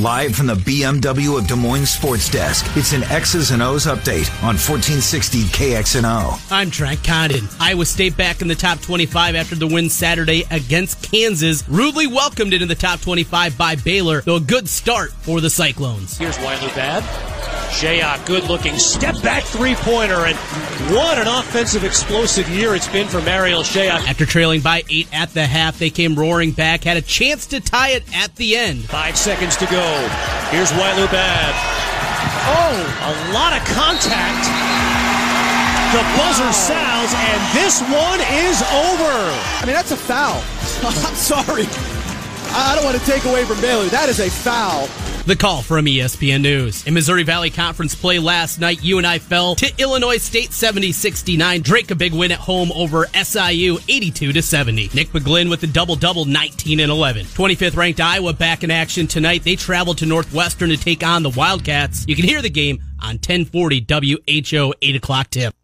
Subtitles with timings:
[0.00, 4.30] Live from the BMW of Des Moines Sports Desk, it's an X's and O's update
[4.40, 6.50] on 1460 KXNO.
[6.50, 7.46] I'm Trent Condon.
[7.60, 11.68] Iowa State back in the top 25 after the win Saturday against Kansas.
[11.68, 16.16] Rudely welcomed into the top 25 by Baylor, though a good start for the Cyclones.
[16.16, 17.04] Here's Weiler Babb.
[17.70, 20.36] Shayok, good looking step back three pointer, and
[20.92, 24.06] what an offensive explosive year it's been for Marial Shayok.
[24.08, 27.60] After trailing by eight at the half, they came roaring back, had a chance to
[27.60, 28.84] tie it at the end.
[28.84, 29.89] Five seconds to go.
[30.50, 31.54] Here's Weiler Babb.
[32.46, 34.44] Oh, a lot of contact.
[35.90, 36.54] The buzzer oh.
[36.54, 39.14] sounds, and this one is over.
[39.58, 40.42] I mean, that's a foul.
[40.86, 41.66] I'm sorry.
[42.52, 43.86] I don't want to take away from Baylor.
[43.86, 44.88] That is a foul.
[45.26, 46.86] The call from ESPN News.
[46.86, 51.62] In Missouri Valley Conference play last night, UNI fell to Illinois State 70-69.
[51.62, 54.90] Drake a big win at home over SIU 82 to 70.
[54.94, 57.26] Nick McGlynn with the double-double 19 and 11.
[57.26, 59.44] 25th ranked Iowa back in action tonight.
[59.44, 62.06] They travel to Northwestern to take on the Wildcats.
[62.08, 65.54] You can hear the game on 1040 WHO 8 o'clock tip.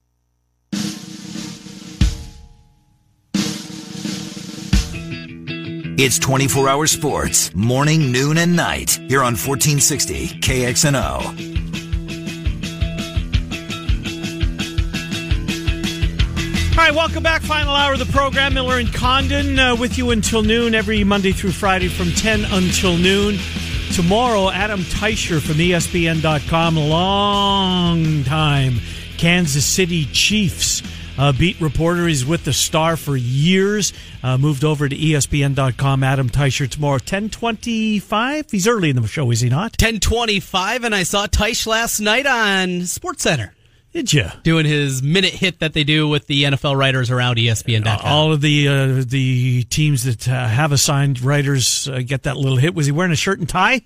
[5.98, 10.92] It's 24 hour sports, morning, noon, and night, here on 1460 KXNO.
[16.72, 17.40] All right, welcome back.
[17.40, 18.52] Final hour of the program.
[18.52, 22.98] Miller and Condon uh, with you until noon every Monday through Friday from 10 until
[22.98, 23.38] noon.
[23.94, 28.80] Tomorrow, Adam Teicher from ESPN.com, long time
[29.16, 30.82] Kansas City Chiefs
[31.18, 32.06] uh, beat reporter.
[32.06, 33.92] He's with the Star for years.
[34.22, 36.02] Uh, moved over to ESPN.com.
[36.02, 38.50] Adam Teicher tomorrow, 1025.
[38.50, 39.72] He's early in the show, is he not?
[39.80, 43.54] 1025, and I saw Teicher last night on Sports Center.
[43.92, 44.26] Did you?
[44.42, 48.00] Doing his minute hit that they do with the NFL writers around ESPN.com.
[48.04, 52.58] All of the uh, the teams that uh, have assigned writers uh, get that little
[52.58, 52.74] hit.
[52.74, 53.80] Was he wearing a shirt and tie?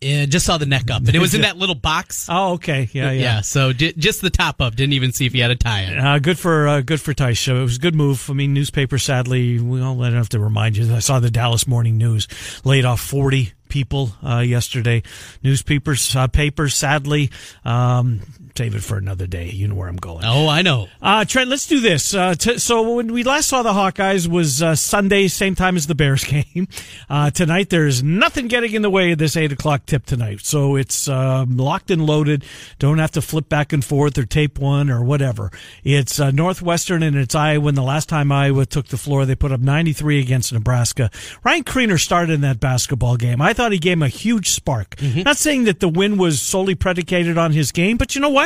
[0.00, 2.26] Yeah, just saw the neck up, and it was in that little box.
[2.30, 3.20] Oh, okay, yeah, yeah.
[3.20, 4.74] yeah so di- just the top up.
[4.74, 5.98] Didn't even see if he had a tie in.
[5.98, 7.46] Uh, good for uh, good for Tice.
[7.48, 8.30] It was a good move.
[8.30, 8.96] I mean, newspaper.
[8.96, 10.94] Sadly, we all don't have to remind you.
[10.94, 12.28] I saw the Dallas Morning News
[12.64, 15.02] laid off forty people uh, yesterday.
[15.42, 17.30] Newspapers, uh, papers, sadly,
[17.64, 18.20] um,
[18.56, 19.50] save it for another day.
[19.50, 20.24] You know where I'm going.
[20.24, 20.88] Oh, I know.
[21.00, 22.14] Uh, Trent, let's do this.
[22.14, 25.86] Uh, t- so when we last saw the Hawkeyes was uh, Sunday, same time as
[25.86, 26.24] the Bears
[26.54, 26.68] game.
[27.08, 30.40] Uh, tonight, there's nothing getting in the way of this eight o'clock tip tonight.
[30.42, 32.44] So it's um, locked and loaded.
[32.78, 35.50] Don't have to flip back and forth or tape one or whatever.
[35.84, 37.68] It's uh, Northwestern and it's Iowa.
[37.68, 41.10] And the last time Iowa took the floor, they put up 93 against Nebraska.
[41.44, 43.40] Ryan Kriener started in that basketball game.
[43.40, 44.96] I thought he gave him a huge spark.
[44.96, 45.22] Mm-hmm.
[45.22, 48.39] Not saying that the win was solely predicated on his game, but you know what?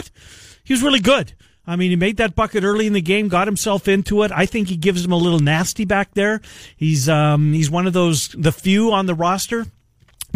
[0.65, 1.34] He was really good.
[1.66, 4.31] I mean, he made that bucket early in the game, got himself into it.
[4.32, 6.41] I think he gives him a little nasty back there.
[6.77, 9.66] He's um, he's one of those the few on the roster.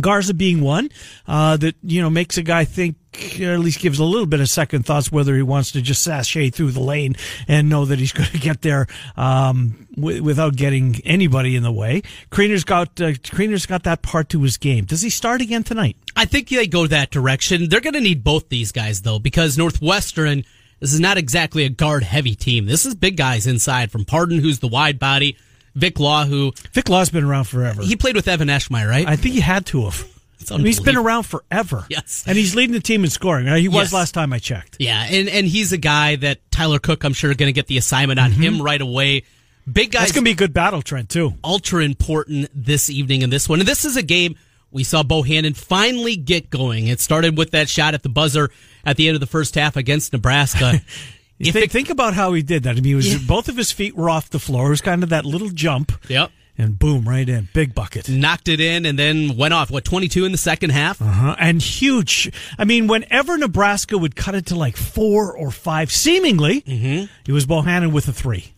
[0.00, 0.90] Garza being one
[1.26, 2.96] uh, that you know makes a guy think,
[3.40, 6.02] or at least gives a little bit of second thoughts whether he wants to just
[6.02, 7.16] sashay through the lane
[7.46, 8.86] and know that he's going to get there
[9.16, 12.02] um, w- without getting anybody in the way.
[12.30, 14.84] Kriener's got uh, Kriener's got that part to his game.
[14.84, 15.96] Does he start again tonight?
[16.16, 17.68] I think they go that direction.
[17.68, 20.44] They're going to need both these guys though because Northwestern.
[20.80, 22.66] This is not exactly a guard heavy team.
[22.66, 25.36] This is big guys inside from Pardon, who's the wide body.
[25.78, 27.82] Vic Law, who Vic Law's been around forever.
[27.82, 29.06] He played with Evan Eschmeyer, right?
[29.06, 30.06] I think he had to have.
[30.38, 31.84] He's been around forever.
[31.88, 33.46] Yes, and he's leading the team in scoring.
[33.46, 33.60] Right?
[33.60, 33.92] He was yes.
[33.92, 34.76] last time I checked.
[34.78, 37.78] Yeah, and and he's a guy that Tyler Cook, I'm sure, going to get the
[37.78, 38.42] assignment on mm-hmm.
[38.42, 39.24] him right away.
[39.70, 40.02] Big guys.
[40.02, 41.10] That's going to be a good battle, Trent.
[41.10, 43.60] Too ultra important this evening in this one.
[43.60, 44.36] And this is a game
[44.70, 46.86] we saw Bohannon finally get going.
[46.86, 48.50] It started with that shot at the buzzer
[48.84, 50.80] at the end of the first half against Nebraska.
[51.38, 52.76] If think, it, think about how he did that.
[52.76, 53.26] I mean, was, yeah.
[53.26, 54.66] both of his feet were off the floor.
[54.66, 55.92] It was kind of that little jump.
[56.08, 56.32] Yep.
[56.60, 57.48] And boom, right in.
[57.52, 58.08] Big bucket.
[58.08, 59.70] Knocked it in and then went off.
[59.70, 61.00] What, 22 in the second half?
[61.00, 61.36] Uh-huh.
[61.38, 62.32] And huge.
[62.58, 67.04] I mean, whenever Nebraska would cut it to like four or five, seemingly, mm-hmm.
[67.26, 68.54] it was Bohannon with a three.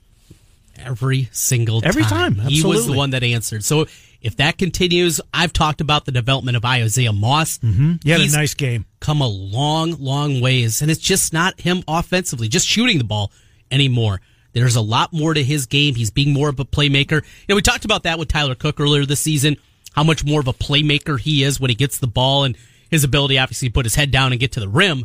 [0.85, 2.41] Every single Every time.
[2.41, 2.55] Absolutely.
[2.55, 3.65] He was the one that answered.
[3.65, 3.87] So
[4.21, 7.59] if that continues, I've talked about the development of Isaiah Moss.
[7.59, 7.93] Mm-hmm.
[8.03, 8.85] He had He's a nice game.
[9.01, 13.33] Come a long, long ways, and it's just not him offensively, just shooting the ball
[13.71, 14.21] anymore.
[14.53, 15.95] There's a lot more to his game.
[15.95, 17.23] He's being more of a playmaker.
[17.23, 19.57] You know, we talked about that with Tyler Cook earlier this season.
[19.93, 22.57] how much more of a playmaker he is when he gets the ball and
[22.91, 25.05] his ability obviously to put his head down and get to the rim,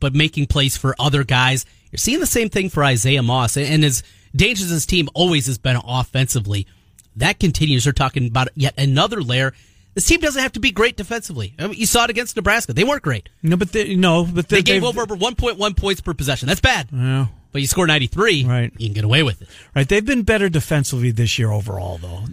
[0.00, 1.64] but making plays for other guys.
[1.90, 4.02] You're seeing the same thing for Isaiah Moss and as
[4.34, 6.66] dangerous as team always has been offensively.
[7.16, 7.84] That continues.
[7.84, 9.52] They're talking about yet another layer.
[9.94, 11.54] This team doesn't have to be great defensively.
[11.58, 13.28] I mean, you saw it against Nebraska; they weren't great.
[13.42, 16.48] No, but they, no, but they, they gave over 1.1 points per possession.
[16.48, 16.88] That's bad.
[16.92, 17.26] Yeah.
[17.52, 18.72] But you score 93, right?
[18.76, 19.48] You can get away with it.
[19.76, 19.88] Right.
[19.88, 22.24] They've been better defensively this year overall, though.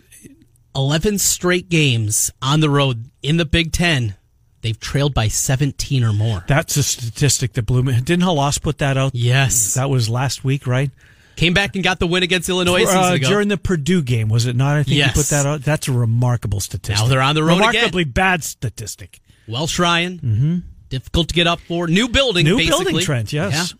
[0.75, 4.15] 11 straight games on the road in the Big Ten.
[4.61, 6.43] They've trailed by 17 or more.
[6.47, 7.99] That's a statistic that blew me.
[8.01, 9.13] Didn't Halas put that out?
[9.13, 9.73] Yes.
[9.75, 10.89] That was last week, right?
[11.35, 14.55] Came back and got the win against Illinois uh, during the Purdue game, was it
[14.55, 14.77] not?
[14.77, 15.15] I think yes.
[15.15, 15.61] you put that out.
[15.61, 17.03] That's a remarkable statistic.
[17.03, 18.11] Now they're on the road Remarkably again.
[18.11, 19.19] bad statistic.
[19.47, 20.57] Welsh Ryan, mm-hmm.
[20.89, 21.87] difficult to get up for.
[21.87, 22.85] New building, new basically.
[22.85, 23.33] building, Trent.
[23.33, 23.73] Yes.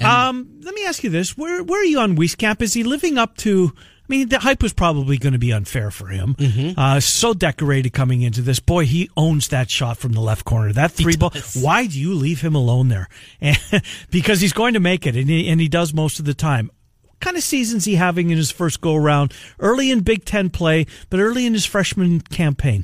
[0.00, 0.28] Yeah.
[0.28, 2.62] um, let me ask you this: Where where are you on Wieskamp?
[2.62, 3.72] Is he living up to?
[4.10, 6.34] I mean, the hype was probably going to be unfair for him.
[6.34, 6.76] Mm-hmm.
[6.76, 8.58] Uh, so decorated coming into this.
[8.58, 10.72] Boy, he owns that shot from the left corner.
[10.72, 11.30] That three ball.
[11.54, 13.08] Why do you leave him alone there?
[14.10, 16.72] because he's going to make it, and he, and he does most of the time.
[17.04, 19.32] What kind of season's he having in his first go around?
[19.60, 22.82] Early in Big Ten play, but early in his freshman campaign.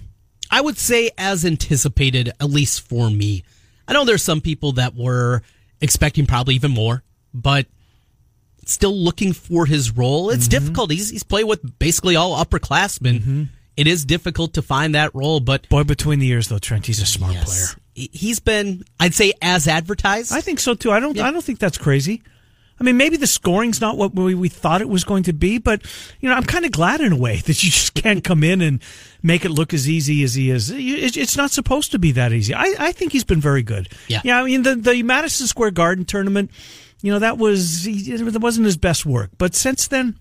[0.49, 3.43] I would say as anticipated, at least for me.
[3.88, 5.43] I know there's some people that were
[5.81, 7.02] expecting probably even more,
[7.34, 7.67] but
[8.67, 10.31] still looking for his role.
[10.31, 10.51] It's mm-hmm.
[10.51, 10.91] difficult.
[10.91, 13.21] He's, he's played with basically all upperclassmen.
[13.21, 13.43] Mm-hmm.
[13.77, 17.01] It is difficult to find that role, but boy, between the years though, Trent, he's
[17.01, 17.45] a smart yes.
[17.45, 18.09] player.
[18.13, 20.33] He's been, I'd say, as advertised.
[20.33, 20.93] I think so too.
[20.93, 21.27] I don't, yeah.
[21.27, 22.23] I don't think that's crazy.
[22.79, 25.59] I mean, maybe the scoring's not what we, we thought it was going to be,
[25.59, 25.83] but
[26.21, 28.61] you know, I'm kind of glad in a way that you just can't come in
[28.61, 28.83] and
[29.23, 30.71] make it look as easy as he is.
[30.71, 32.55] It's not supposed to be that easy.
[32.55, 33.89] I, I think he's been very good.
[34.09, 34.41] Yeah, yeah.
[34.41, 36.51] I mean, the the Madison Square Garden tournament,
[37.06, 40.19] you know, that was it wasn't his best work, but since then.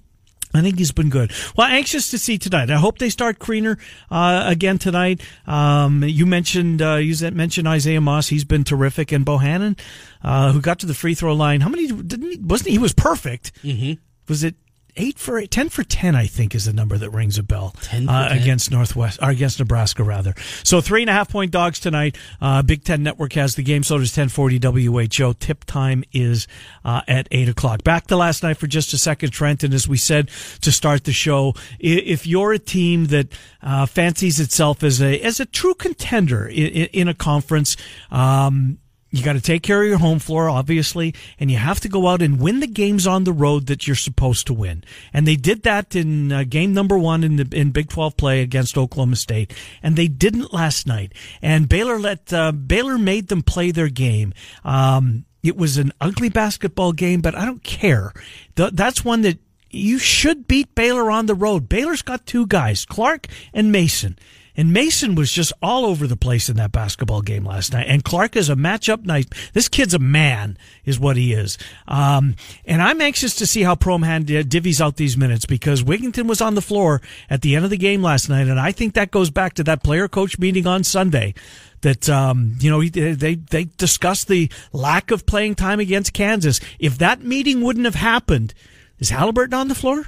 [0.53, 1.33] I think he's been good.
[1.57, 2.69] Well, anxious to see tonight.
[2.69, 3.77] I hope they start Kriener
[4.09, 5.19] uh, again tonight.
[5.45, 8.29] Um, you mentioned uh, you mentioned Isaiah Moss.
[8.29, 9.77] He's been terrific, and Bohannon,
[10.23, 11.59] uh, who got to the free throw line.
[11.59, 12.37] How many didn't he?
[12.37, 13.51] Wasn't he, he was perfect?
[13.63, 13.99] Mm-hmm.
[14.29, 14.55] Was it
[14.97, 17.75] eight for ten for ten, I think is the number that rings a bell.
[17.81, 18.37] 10 uh, 10.
[18.37, 20.33] against Northwest or against Nebraska rather.
[20.63, 22.17] So three and a half point dogs tonight.
[22.41, 23.83] Uh, Big Ten Network has the game.
[23.83, 25.33] So does ten forty WHO.
[25.33, 26.47] Tip time is
[26.83, 27.83] uh, at eight o'clock.
[27.83, 29.63] Back to last night for just a second, Trent.
[29.63, 30.29] And as we said
[30.61, 33.27] to start the show, if you're a team that
[33.61, 37.75] uh, fancies itself as a as a true contender in, in a conference.
[38.11, 38.79] Um,
[39.15, 42.07] you got to take care of your home floor, obviously, and you have to go
[42.07, 44.83] out and win the games on the road that you're supposed to win.
[45.13, 48.41] And they did that in uh, game number one in the in Big 12 play
[48.41, 51.13] against Oklahoma State, and they didn't last night.
[51.41, 54.33] And Baylor let uh, Baylor made them play their game.
[54.63, 58.13] Um, it was an ugly basketball game, but I don't care.
[58.55, 59.37] Th- that's one that
[59.69, 61.69] you should beat Baylor on the road.
[61.69, 64.17] Baylor's got two guys, Clark and Mason.
[64.57, 67.87] And Mason was just all over the place in that basketball game last night.
[67.87, 69.33] And Clark is a matchup night.
[69.53, 71.57] This kid's a man, is what he is.
[71.87, 72.35] Um,
[72.65, 76.55] and I'm anxious to see how Proman divvies out these minutes because Wigginton was on
[76.55, 78.47] the floor at the end of the game last night.
[78.47, 81.33] And I think that goes back to that player coach meeting on Sunday
[81.81, 86.59] that um, you know they they discussed the lack of playing time against Kansas.
[86.79, 88.53] If that meeting wouldn't have happened,
[88.97, 90.05] is Haliburton on the floor?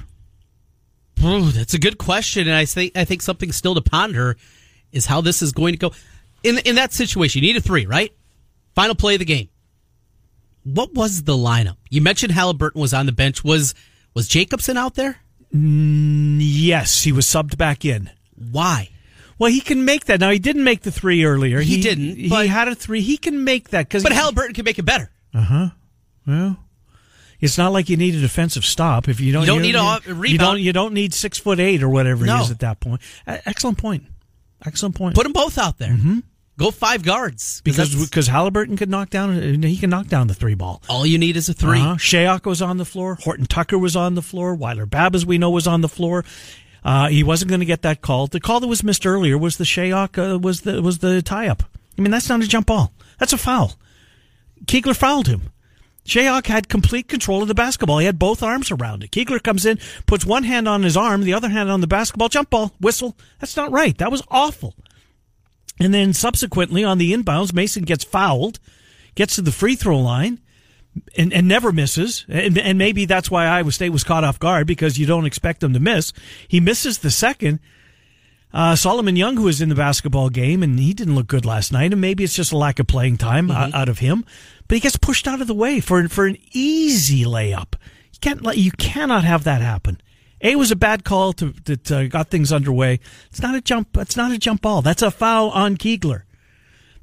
[1.23, 4.37] Oh, that's a good question, and I think I think something still to ponder
[4.91, 5.91] is how this is going to go.
[6.43, 8.13] In in that situation, you need a three, right?
[8.75, 9.49] Final play of the game.
[10.63, 11.77] What was the lineup?
[11.89, 13.43] You mentioned Haliburton was on the bench.
[13.43, 13.73] Was
[14.13, 15.17] was Jacobson out there?
[15.53, 18.09] Mm, yes, he was subbed back in.
[18.51, 18.89] Why?
[19.39, 20.19] Well, he can make that.
[20.19, 21.59] Now he didn't make the three earlier.
[21.61, 22.15] He, he didn't.
[22.15, 23.01] He had a three.
[23.01, 24.03] He can make that because.
[24.03, 25.09] But he, Haliburton can make it better.
[25.33, 25.69] Uh huh.
[26.25, 26.57] Well,
[27.39, 29.41] it's not like you need a defensive stop if you don't.
[29.41, 30.31] You don't you, need a rebound.
[30.31, 30.59] You don't.
[30.59, 32.37] You don't need six foot eight or whatever no.
[32.37, 33.01] he is at that point.
[33.27, 34.03] Excellent point.
[34.65, 35.15] Excellent point.
[35.15, 35.91] Put them both out there.
[35.91, 36.19] Mm-hmm.
[36.57, 39.61] Go five guards because because Haliburton could knock down.
[39.61, 40.81] He can knock down the three ball.
[40.89, 41.95] All you need is a 3 uh-huh.
[41.97, 43.15] Shayok was on the floor.
[43.21, 44.55] Horton Tucker was on the floor.
[44.55, 46.25] Weiler Babb, as we know, was on the floor.
[46.83, 48.25] Uh, he wasn't going to get that call.
[48.25, 51.47] The call that was missed earlier was the Shayok uh, was the was the tie
[51.47, 51.61] up.
[51.95, 52.91] I mean, that's not a jump ball.
[53.19, 53.73] That's a foul.
[54.65, 55.51] Kegler fouled him.
[56.07, 57.97] Shayok had complete control of the basketball.
[57.99, 59.11] He had both arms around it.
[59.11, 62.29] Kegler comes in, puts one hand on his arm, the other hand on the basketball,
[62.29, 63.17] jump ball, whistle.
[63.39, 63.97] That's not right.
[63.97, 64.73] That was awful.
[65.79, 68.59] And then subsequently on the inbounds, Mason gets fouled,
[69.15, 70.39] gets to the free throw line,
[71.17, 72.25] and, and never misses.
[72.29, 75.59] And, and maybe that's why Iowa State was caught off guard because you don't expect
[75.59, 76.13] them to miss.
[76.47, 77.59] He misses the second.
[78.53, 81.71] Uh, Solomon Young, who was in the basketball game, and he didn't look good last
[81.71, 83.75] night, and maybe it's just a lack of playing time mm-hmm.
[83.75, 84.25] out of him.
[84.67, 87.75] But he gets pushed out of the way for for an easy layup.
[88.13, 90.01] You can't let you cannot have that happen.
[90.41, 92.99] A was a bad call to, that uh, got things underway.
[93.29, 93.97] It's not a jump.
[93.97, 94.81] It's not a jump ball.
[94.81, 96.23] That's a foul on Kegler.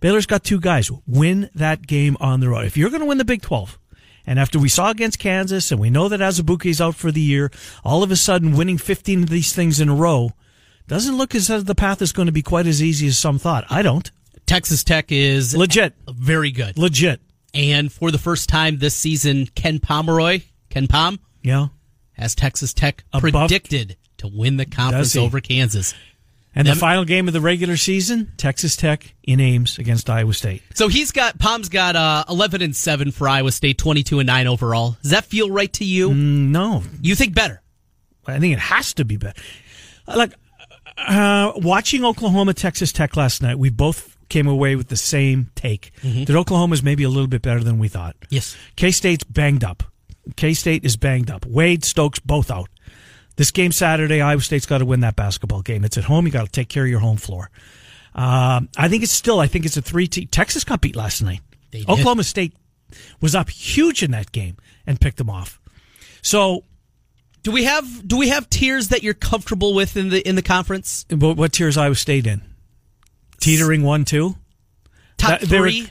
[0.00, 0.90] Baylor's got two guys.
[1.06, 2.66] Win that game on the road.
[2.66, 3.78] If you're going to win the Big 12,
[4.26, 7.50] and after we saw against Kansas, and we know that Azubuike's out for the year,
[7.84, 10.32] all of a sudden winning 15 of these things in a row
[10.86, 13.38] doesn't look as though the path is going to be quite as easy as some
[13.38, 13.64] thought.
[13.70, 14.10] I don't.
[14.46, 17.20] Texas Tech is legit, very good, legit.
[17.54, 21.68] And for the first time this season, Ken Pomeroy, Ken Pom, yeah,
[22.12, 25.94] has Texas Tech Above, predicted to win the conference over Kansas.
[26.56, 30.32] And Them, the final game of the regular season, Texas Tech in Ames against Iowa
[30.34, 30.62] State.
[30.74, 34.26] So he's got Pom's got uh, eleven and seven for Iowa State, twenty two and
[34.26, 34.96] nine overall.
[35.02, 36.10] Does that feel right to you?
[36.10, 37.60] Mm, no, you think better?
[38.26, 39.40] I think it has to be better.
[40.06, 40.34] Like
[40.96, 45.92] uh, watching Oklahoma Texas Tech last night, we both came away with the same take
[46.02, 46.24] mm-hmm.
[46.24, 48.16] that Oklahoma's maybe a little bit better than we thought.
[48.30, 48.56] Yes.
[48.76, 49.82] K State's banged up.
[50.36, 51.46] K State is banged up.
[51.46, 52.68] Wade, Stokes, both out.
[53.36, 55.84] This game Saturday, Iowa State's got to win that basketball game.
[55.84, 56.26] It's at home.
[56.26, 57.50] You got to take care of your home floor.
[58.14, 59.40] Um, I think it's still.
[59.40, 60.06] I think it's a three.
[60.06, 61.40] T- Texas got beat last night.
[61.88, 62.54] Oklahoma State
[63.20, 65.60] was up huge in that game and picked them off.
[66.22, 66.62] So
[67.42, 70.42] do we have do we have tiers that you're comfortable with in the in the
[70.42, 71.04] conference?
[71.10, 72.40] What, what tiers Iowa State in?
[73.40, 74.36] Teetering one, two,
[75.16, 75.88] top that, three.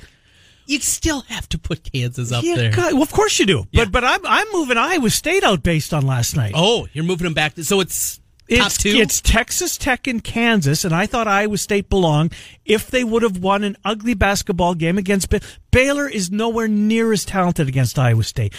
[0.65, 2.71] You'd still have to put Kansas up yeah, there.
[2.71, 3.67] God, well, of course you do.
[3.71, 3.83] Yeah.
[3.83, 6.53] But but I'm I'm moving Iowa State out based on last night.
[6.55, 7.55] Oh, you're moving them back.
[7.55, 8.17] To, so it's
[8.49, 8.89] top it's, two.
[8.89, 12.33] It's Texas Tech and Kansas, and I thought Iowa State belonged
[12.63, 15.33] if they would have won an ugly basketball game against
[15.71, 16.07] Baylor.
[16.07, 18.53] Is nowhere near as talented against Iowa State.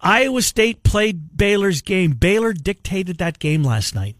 [0.00, 2.12] Iowa State played Baylor's game.
[2.12, 4.16] Baylor dictated that game last night.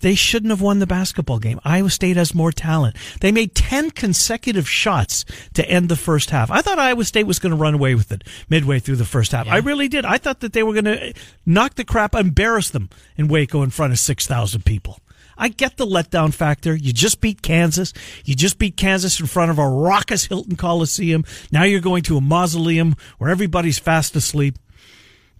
[0.00, 1.60] They shouldn't have won the basketball game.
[1.64, 2.96] Iowa State has more talent.
[3.20, 6.50] They made 10 consecutive shots to end the first half.
[6.50, 9.32] I thought Iowa State was going to run away with it midway through the first
[9.32, 9.46] half.
[9.46, 9.54] Yeah.
[9.54, 10.04] I really did.
[10.04, 11.14] I thought that they were going to
[11.46, 14.98] knock the crap, embarrass them in Waco in front of 6,000 people.
[15.36, 16.74] I get the letdown factor.
[16.74, 17.94] You just beat Kansas.
[18.24, 21.24] You just beat Kansas in front of a raucous Hilton Coliseum.
[21.50, 24.58] Now you're going to a mausoleum where everybody's fast asleep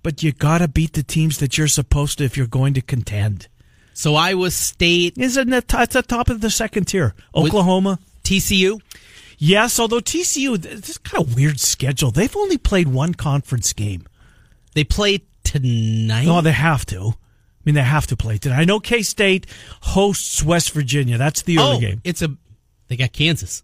[0.02, 2.80] but you got to beat the teams that you're supposed to if you're going to
[2.80, 3.48] contend.
[3.94, 7.14] So Iowa State is in the, t- the top of the second tier.
[7.35, 8.80] Oklahoma, TCU.
[9.38, 12.11] Yes, although TCU, this is kind of weird schedule.
[12.11, 14.06] They've only played one conference game.
[14.75, 16.28] They play tonight.
[16.28, 17.14] Oh, they have to.
[17.61, 18.59] I mean, they have to play tonight.
[18.61, 19.47] I know K State
[19.80, 21.18] hosts West Virginia.
[21.18, 22.00] That's the early oh, game.
[22.04, 22.28] It's a.
[22.88, 23.62] They got Kansas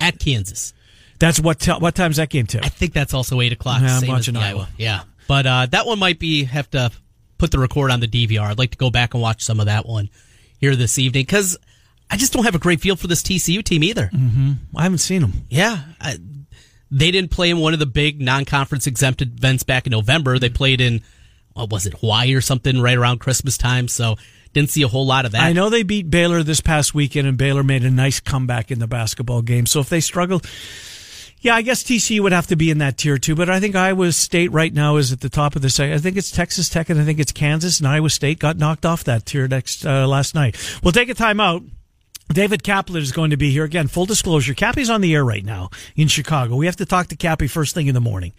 [0.00, 0.74] at Kansas.
[1.18, 1.60] That's what.
[1.60, 2.64] T- what time's that game to?
[2.64, 3.82] I think that's also eight o'clock.
[3.82, 4.48] Yeah, I'm watching Iowa.
[4.48, 4.68] Iowa.
[4.76, 5.02] Yeah.
[5.28, 6.90] But uh, that one might be have to
[7.38, 8.42] put the record on the DVR.
[8.42, 10.10] I'd like to go back and watch some of that one
[10.58, 11.56] here this evening because
[12.10, 14.10] I just don't have a great feel for this TCU team either.
[14.12, 14.52] Mm-hmm.
[14.76, 15.32] I haven't seen them.
[15.48, 15.82] Yeah.
[16.00, 16.18] I,
[16.90, 20.38] they didn't play in one of the big non-conference exempted events back in November.
[20.38, 21.02] They played in
[21.54, 23.88] what was it, Hawaii or something right around Christmas time.
[23.88, 24.16] So
[24.52, 25.42] didn't see a whole lot of that.
[25.42, 28.78] I know they beat Baylor this past weekend, and Baylor made a nice comeback in
[28.78, 29.66] the basketball game.
[29.66, 30.40] So if they struggle,
[31.46, 33.76] yeah, I guess TCU would have to be in that tier too, but I think
[33.76, 35.94] Iowa State right now is at the top of the second.
[35.94, 38.84] I think it's Texas Tech and I think it's Kansas and Iowa State got knocked
[38.84, 40.56] off that tier next uh, last night.
[40.82, 41.64] We'll take a timeout.
[42.28, 43.86] David Kaplan is going to be here again.
[43.86, 46.56] Full disclosure, Cappy's on the air right now in Chicago.
[46.56, 48.32] We have to talk to Cappy first thing in the morning.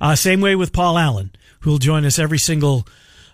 [0.00, 2.86] Uh, same way with Paul Allen, who will join us every single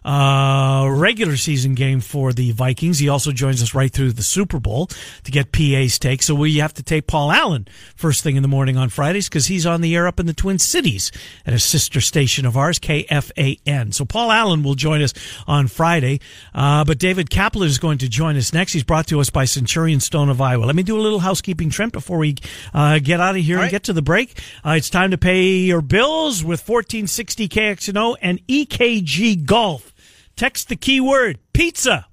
[0.08, 2.98] uh, regular season game for the Vikings.
[2.98, 4.86] He also joins us right through the Super Bowl
[5.24, 6.22] to get PA's take.
[6.22, 9.46] So we have to take Paul Allen first thing in the morning on Fridays because
[9.46, 11.12] he's on the air up in the Twin Cities
[11.44, 13.92] at a sister station of ours, KFAN.
[13.92, 15.12] So Paul Allen will join us
[15.46, 16.20] on Friday.
[16.54, 18.72] Uh, but David Kaplan is going to join us next.
[18.72, 20.64] He's brought to us by Centurion Stone of Iowa.
[20.64, 22.36] Let me do a little housekeeping trim before we
[22.72, 24.40] uh, get out of here and get to the break.
[24.64, 29.92] Uh, it's time to pay your bills with 1460 KXNO and EKG Golf.
[30.38, 32.06] Text the keyword pizza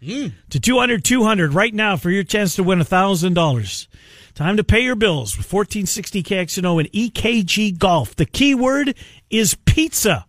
[0.00, 0.32] mm.
[0.50, 3.86] to 200 200 right now for your chance to win $1,000.
[4.36, 8.14] Time to pay your bills with 1460 KXNO and EKG Golf.
[8.14, 8.94] The keyword
[9.30, 10.26] is pizza.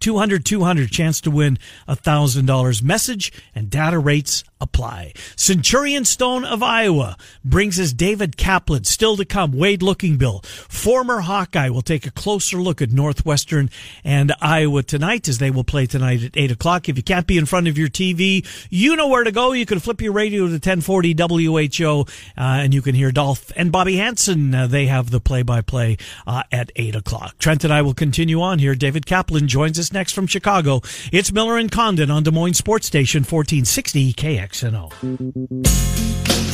[0.00, 2.82] 200 200 chance to win $1,000.
[2.82, 5.12] Message and data rates apply.
[5.36, 8.84] Centurion Stone of Iowa brings us David Kaplan.
[8.84, 13.70] Still to come, Wade Lookingbill, former Hawkeye, will take a closer look at Northwestern
[14.04, 16.88] and Iowa tonight as they will play tonight at 8 o'clock.
[16.88, 19.52] If you can't be in front of your TV, you know where to go.
[19.52, 22.04] You can flip your radio to 1040 WHO uh,
[22.36, 24.54] and you can hear Dolph and Bobby Hansen.
[24.54, 27.38] Uh, they have the play by play at 8 o'clock.
[27.38, 28.74] Trent and I will continue on here.
[28.74, 30.80] David Kaplan joins us next from Chicago.
[31.12, 34.48] It's Miller and Condon on Des Moines Sports Station 1460 KX.
[34.48, 34.90] KXNO.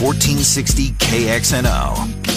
[0.00, 2.33] 1460 KXNO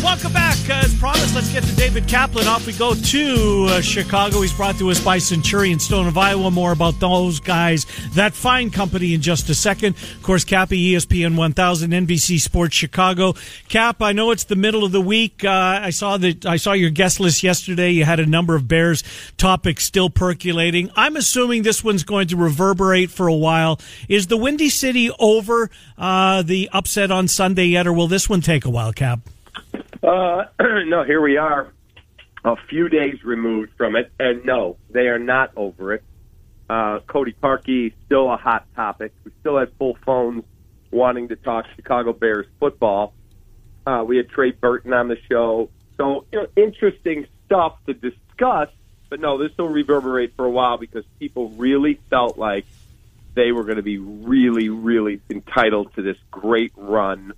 [0.00, 0.56] right, welcome back.
[0.68, 2.46] As promised, let's get to David Kaplan.
[2.46, 4.40] Off we go to uh, Chicago.
[4.40, 6.50] He's brought to us by Centurion Stone of Iowa.
[6.50, 9.96] More about those guys, that fine company, in just a second.
[9.96, 13.34] Of course, Cappy, ESPN 1000, NBC Sports Chicago.
[13.68, 15.44] Cap, I know it's the middle of the week.
[15.44, 17.90] Uh, I saw that I saw your guest list yesterday.
[17.90, 19.02] You had a number of Bears
[19.36, 20.90] topics still percolating.
[20.94, 23.80] I'm assuming this one's going to reverberate for a while.
[24.08, 28.40] Is the Windy City over uh, the upset on Sunday yet, or will this one
[28.40, 29.20] take a while, Cap?
[30.02, 30.44] Uh,
[30.86, 31.72] no, here we are,
[32.44, 36.04] a few days removed from it, and no, they are not over it.
[36.68, 39.12] Uh, Cody Parkey still a hot topic.
[39.24, 40.44] We still had full phones
[40.90, 43.12] wanting to talk Chicago Bears football.
[43.86, 48.68] Uh, we had Trey Burton on the show, so you know, interesting stuff to discuss.
[49.08, 52.64] But no, this will reverberate for a while because people really felt like
[53.34, 57.32] they were going to be really, really entitled to this great run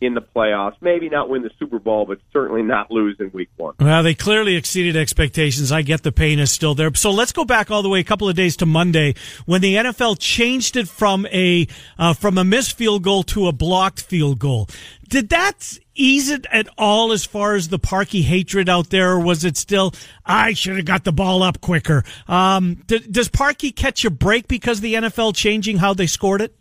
[0.00, 0.76] in the playoffs.
[0.80, 3.74] Maybe not win the Super Bowl, but certainly not lose in week one.
[3.80, 5.72] Well, they clearly exceeded expectations.
[5.72, 6.94] I get the pain is still there.
[6.94, 9.14] So let's go back all the way a couple of days to Monday
[9.46, 11.66] when the NFL changed it from a
[11.98, 14.68] uh, from a missed field goal to a blocked field goal.
[15.08, 19.20] Did that ease it at all as far as the Parkey hatred out there, or
[19.20, 22.04] was it still, I should have got the ball up quicker?
[22.28, 26.54] Um, does Parkey catch a break because the NFL changing how they scored it?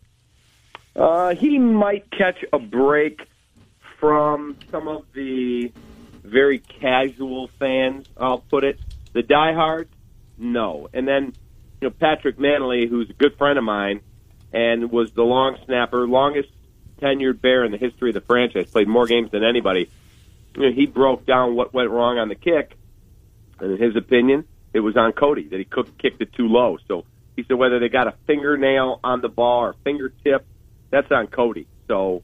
[0.98, 3.22] Uh, he might catch a break
[4.00, 5.72] from some of the
[6.24, 8.80] very casual fans, I'll put it.
[9.14, 9.92] The diehards,
[10.38, 10.90] no.
[10.94, 11.34] And then,
[11.82, 14.02] you know, Patrick Mannelly, who's a good friend of mine
[14.52, 16.50] and was the long snapper, longest
[17.02, 19.90] tenured bear in the history of the franchise, played more games than anybody.
[20.56, 22.76] You know, he broke down what went wrong on the kick,
[23.60, 25.66] and in his opinion, it was on Cody that he
[26.00, 26.78] kicked it too low.
[26.88, 30.46] So he said whether they got a fingernail on the ball or fingertip,
[30.90, 31.68] that's on Cody.
[31.88, 32.24] So,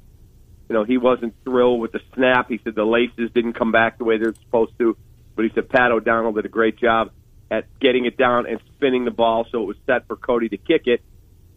[0.70, 2.50] you know, he wasn't thrilled with the snap.
[2.50, 4.98] He said the laces didn't come back the way they're supposed to.
[5.36, 7.12] But he said Pat O'Donnell did a great job
[7.50, 10.58] at getting it down and spinning the ball so it was set for Cody to
[10.58, 11.01] kick it.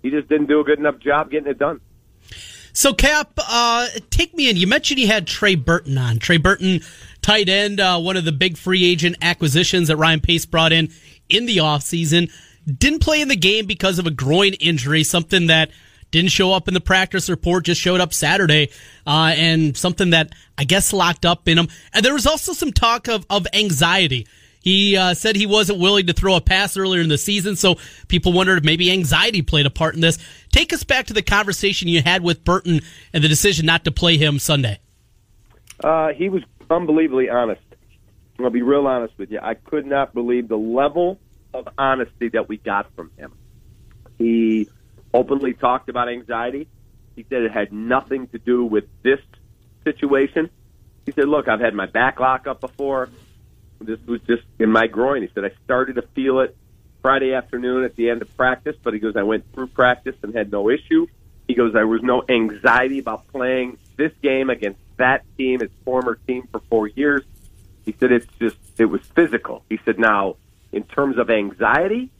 [0.02, 1.80] He just didn't do a good enough job getting it done.
[2.72, 4.56] So, Cap, uh, take me in.
[4.56, 6.18] You mentioned you had Trey Burton on.
[6.18, 6.80] Trey Burton,
[7.22, 10.90] tight end, uh, one of the big free agent acquisitions that Ryan Pace brought in
[11.30, 12.30] in the offseason.
[12.66, 15.70] Didn't play in the game because of a groin injury, something that
[16.10, 18.70] didn't show up in the practice report, just showed up Saturday,
[19.06, 21.68] uh, and something that I guess locked up in him.
[21.92, 24.26] And there was also some talk of, of anxiety.
[24.60, 27.76] He uh, said he wasn't willing to throw a pass earlier in the season, so
[28.08, 30.18] people wondered if maybe anxiety played a part in this.
[30.50, 32.80] Take us back to the conversation you had with Burton
[33.12, 34.80] and the decision not to play him Sunday.
[35.84, 37.62] Uh, he was unbelievably honest.
[38.40, 39.38] I'll be real honest with you.
[39.40, 41.18] I could not believe the level
[41.54, 43.32] of honesty that we got from him.
[44.18, 44.68] He
[45.16, 46.68] openly talked about anxiety.
[47.14, 49.20] He said it had nothing to do with this
[49.84, 50.50] situation.
[51.04, 53.08] He said, "Look, I've had my back lock up before.
[53.80, 56.56] This was just in my groin." He said, "I started to feel it
[57.06, 60.34] Friday afternoon at the end of practice, but he goes, I went through practice and
[60.34, 61.06] had no issue.
[61.46, 66.18] He goes, there was no anxiety about playing this game against that team, his former
[66.26, 67.22] team for four years.
[67.84, 69.62] He said it's just it was physical.
[69.68, 70.34] He said now
[70.72, 72.10] in terms of anxiety,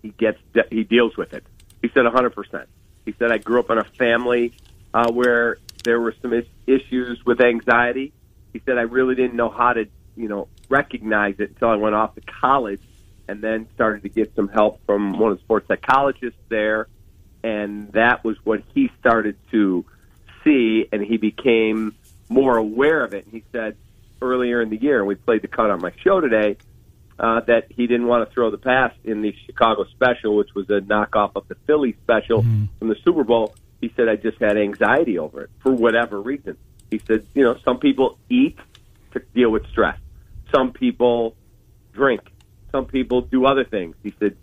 [0.00, 0.38] he gets
[0.70, 1.44] he deals with it.
[1.82, 2.66] He said 100%.
[3.04, 4.52] He said, I grew up in a family
[4.92, 8.12] uh, where there were some is- issues with anxiety.
[8.52, 11.94] He said, I really didn't know how to, you know, recognize it until I went
[11.94, 12.82] off to college
[13.28, 16.88] and then started to get some help from one of the sports psychologists there.
[17.42, 19.84] And that was what he started to
[20.44, 21.94] see, and he became
[22.28, 23.24] more aware of it.
[23.24, 23.76] And he said
[24.20, 26.56] earlier in the year, and we played the cut on my show today,
[27.20, 30.70] uh, that he didn't want to throw the pass in the Chicago special, which was
[30.70, 32.64] a knockoff of the Philly special mm-hmm.
[32.78, 33.54] from the Super Bowl.
[33.82, 36.56] He said, I just had anxiety over it for whatever reason.
[36.90, 38.58] He said, you know, some people eat
[39.12, 39.98] to deal with stress.
[40.54, 41.36] Some people
[41.92, 42.22] drink.
[42.72, 43.96] Some people do other things.
[44.02, 44.36] He said,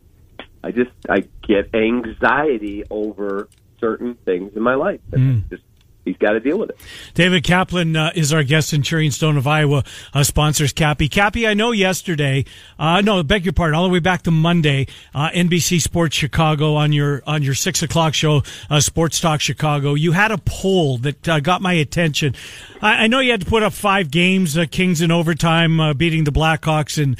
[0.63, 5.01] I just, I get anxiety over certain things in my life.
[5.11, 5.49] And mm.
[5.49, 5.63] just
[6.07, 6.79] he's got to deal with it.
[7.13, 11.09] David Kaplan uh, is our guest Centurion Stone of Iowa, uh, sponsors Cappy.
[11.09, 12.45] Cappy, I know yesterday,
[12.79, 16.75] uh, no, beg your pardon, all the way back to Monday, uh, NBC Sports Chicago
[16.75, 19.93] on your on your six o'clock show, uh, Sports Talk Chicago.
[19.93, 22.35] You had a poll that uh, got my attention.
[22.81, 26.31] I, I, know you had to put up five games, Kings in overtime, beating the
[26.31, 27.17] Blackhawks in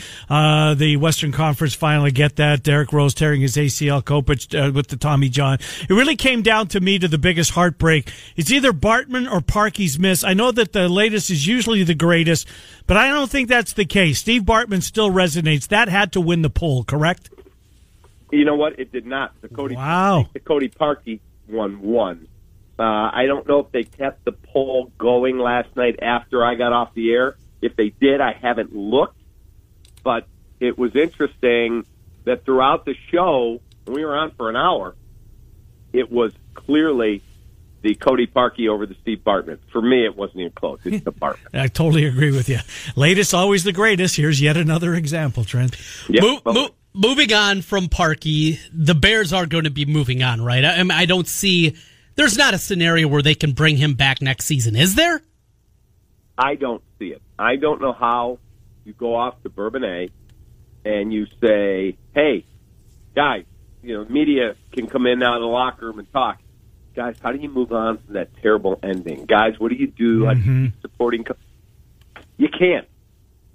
[0.78, 2.06] the Western Conference final.
[2.06, 2.64] I get that.
[2.64, 5.58] Derrick Rose tearing his ACL, Kopech with the Tommy John.
[5.90, 8.12] It really came down to me to the biggest heartbreak.
[8.36, 10.24] It's either Bartman or Parkey's miss.
[10.24, 12.48] I know that the latest is usually the greatest,
[12.86, 14.20] but I don't think that's the case.
[14.20, 15.68] Steve Bartman still resonates.
[15.68, 17.30] That had to win the poll, correct?
[18.32, 18.80] You know what?
[18.80, 19.34] It did not.
[19.42, 20.28] The Cody, wow.
[20.34, 22.28] the Cody Parkey one won.
[22.80, 26.74] Uh, I don't know if they kept the poll going last night after I got
[26.74, 27.38] off the air.
[27.62, 29.20] If they did, I haven't looked.
[30.04, 30.28] But
[30.60, 31.86] it was interesting
[32.26, 34.96] that throughout the show, we were on for an hour,
[35.94, 37.24] it was clearly
[37.82, 39.60] the Cody Parkey over the Steve Bartman.
[39.72, 40.80] For me, it wasn't even close.
[40.84, 41.48] It's the Bartman.
[41.54, 42.60] I totally agree with you.
[42.96, 44.16] Latest, always the greatest.
[44.16, 45.76] Here's yet another example, Trent.
[46.10, 50.42] Yeah, Mo- mo- moving on from Parkey, the Bears are going to be moving on,
[50.42, 50.66] right?
[50.66, 51.76] I, I, mean, I don't see.
[52.16, 55.22] There's not a scenario where they can bring him back next season, is there?
[56.38, 57.22] I don't see it.
[57.38, 58.40] I don't know how
[58.84, 60.10] you go off to Bourbonnais
[60.86, 62.46] and you say, "Hey,
[63.16, 63.46] guys,
[63.82, 66.40] you know, media can come in out of the locker room and talk.
[66.98, 69.28] Guys, how do you move on from that terrible ending?
[69.28, 70.34] Guys, what do you do?
[70.34, 71.24] Do you supporting?
[71.24, 71.36] Co-?
[72.38, 72.88] You can't.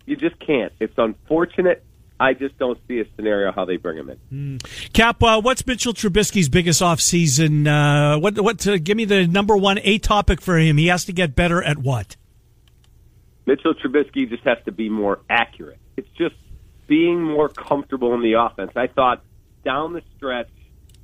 [0.06, 0.72] You just can't.
[0.78, 1.84] It's unfortunate.
[2.20, 4.58] I just don't see a scenario how they bring him in.
[4.92, 7.66] Cap, uh, what's Mitchell Trubisky's biggest offseason?
[7.66, 8.40] Uh, what?
[8.40, 8.64] What?
[8.64, 10.76] Uh, give me the number one A topic for him.
[10.76, 12.14] He has to get better at what?
[13.44, 15.80] Mitchell Trubisky just has to be more accurate.
[15.96, 16.36] It's just
[16.86, 18.70] being more comfortable in the offense.
[18.76, 19.24] I thought
[19.64, 20.50] down the stretch,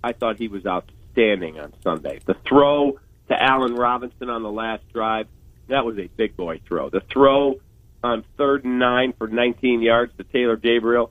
[0.05, 2.21] I thought he was outstanding on Sunday.
[2.25, 5.27] The throw to Allen Robinson on the last drive,
[5.69, 6.91] that was a big boy throw.
[6.91, 7.61] The throw
[8.05, 11.11] on third and nine for 19 yards to Taylor Gabriel,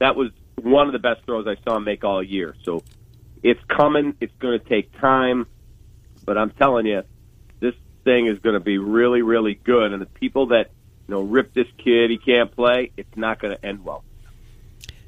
[0.00, 2.54] that was one of the best throws I saw him make all year.
[2.62, 2.82] So
[3.42, 4.14] it's coming.
[4.20, 5.46] It's going to take time,
[6.26, 7.02] but I'm telling you,
[7.60, 9.92] this thing is going to be really, really good.
[9.92, 10.70] And the people that
[11.08, 12.92] you know rip this kid, he can't play.
[12.98, 14.04] It's not going to end well.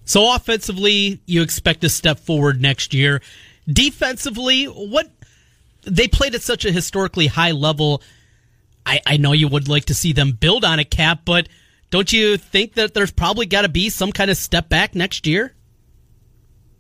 [0.05, 3.21] So offensively, you expect to step forward next year.
[3.69, 5.11] Defensively, what
[5.83, 8.03] they played at such a historically high level.
[8.85, 11.49] I, I know you would like to see them build on a cap, but
[11.91, 15.27] don't you think that there's probably got to be some kind of step back next
[15.27, 15.55] year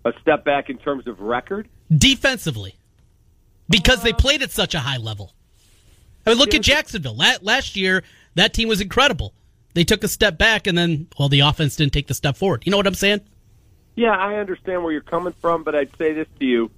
[0.05, 1.69] A step back in terms of record.
[1.95, 2.77] defensively
[3.69, 5.35] because they uh, played at such a high level?
[6.27, 7.16] I mean, look at Jacksonville.
[7.16, 8.03] Last year,
[8.35, 9.35] that team was incredible.
[9.75, 12.64] They took a step back, and then, well, the offense didn't take the step forward.
[12.66, 13.21] You know what I'm saying?
[13.96, 16.70] Yeah, I understand where you're coming from, but I'd say this to you.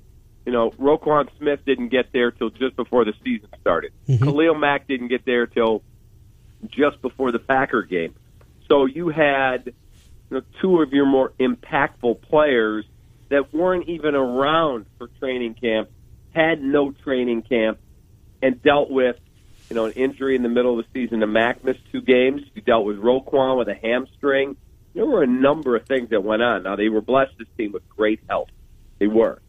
[0.45, 3.93] You know, Roquan Smith didn't get there till just before the season started.
[4.09, 4.25] Mm-hmm.
[4.25, 5.83] Khalil Mack didn't get there till
[6.67, 8.15] just before the Packer game.
[8.69, 12.85] So you had you know, two of your more impactful players
[13.29, 15.91] that weren't even around for training camp,
[16.35, 17.79] had no training camp,
[18.43, 19.17] and dealt with
[19.71, 21.21] you know an injury in the middle of the season.
[21.21, 22.43] The Mack missed two games.
[22.55, 24.57] You dealt with Roquan with a hamstring.
[24.95, 26.65] There were a number of things that went on.
[26.65, 28.49] Now they were blessed this team with great health.
[28.99, 29.41] They were,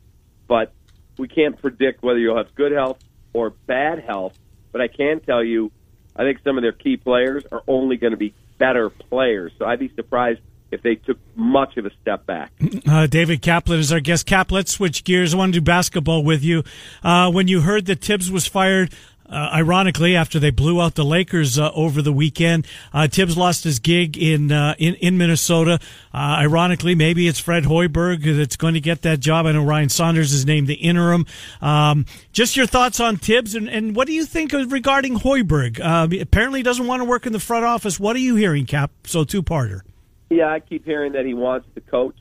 [0.48, 0.74] but
[1.18, 3.00] we can't predict whether you'll have good health
[3.34, 4.38] or bad health.
[4.72, 5.72] But I can tell you,
[6.16, 9.52] I think some of their key players are only going to be better players.
[9.60, 10.40] So I'd be surprised
[10.72, 12.52] if they took much of a step back.
[12.88, 14.30] Uh, David Kaplan is our guest.
[14.50, 15.34] Let's switch gears.
[15.34, 16.64] I want to do basketball with you.
[17.04, 18.92] Uh, when you heard that Thibs was fired,
[19.34, 23.64] uh, ironically, after they blew out the Lakers uh, over the weekend, uh, Thibs lost
[23.64, 25.80] his gig in uh, in, in Minnesota.
[26.14, 29.46] Uh, ironically, maybe it's Fred Hoiberg that's going to get that job.
[29.46, 31.26] I know Ryan Saunders is named the interim.
[31.62, 35.80] Um, just your thoughts on Thibs and, and what do you think regarding Hoiberg?
[35.80, 38.00] Uh, apparently, he doesn't want to work in the front office.
[38.00, 38.92] What are you hearing, Cap?
[39.06, 39.82] So two parter.
[40.30, 42.16] Yeah, I keep hearing that he wants to coach.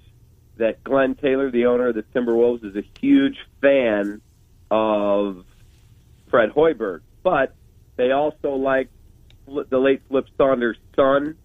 [0.58, 4.20] That Glenn Taylor, the owner of the Timberwolves, is a huge fan
[4.70, 5.44] of
[6.32, 7.54] Fred Hoiberg, but
[7.96, 8.88] they also like
[9.46, 11.36] the late Flip Saunders' son,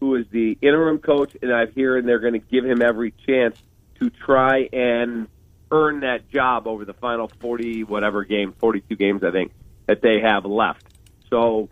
[0.00, 3.56] who is the interim coach, and I'm hearing they're going to give him every chance
[4.00, 5.28] to try and
[5.70, 9.52] earn that job over the final 40 whatever game, 42 games I think
[9.86, 10.86] that they have left.
[11.30, 11.68] So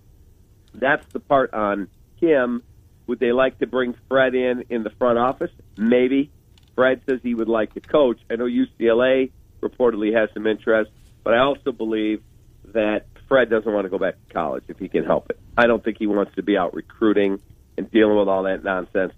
[0.73, 1.89] that's the part on
[2.21, 2.63] him.
[3.09, 5.51] Would they like to bring Fred in in the front office?
[5.77, 6.31] Maybe.
[6.77, 8.21] Fred says he would like to coach.
[8.31, 10.93] I know UCLA reportedly has some interest,
[11.25, 12.23] but I also believe
[12.75, 15.39] that Fred doesn't want to go back to college if he can help it.
[15.57, 17.41] I don't think he wants to be out recruiting
[17.77, 19.13] and dealing with all that nonsense.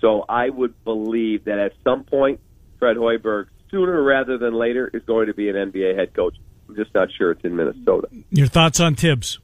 [0.00, 2.40] So I would believe that at some point,
[2.78, 6.36] Fred Hoiberg, sooner rather than later, is going to be an NBA head coach.
[6.68, 8.08] I'm just not sure it's in Minnesota.
[8.30, 9.38] Your thoughts on Thibs?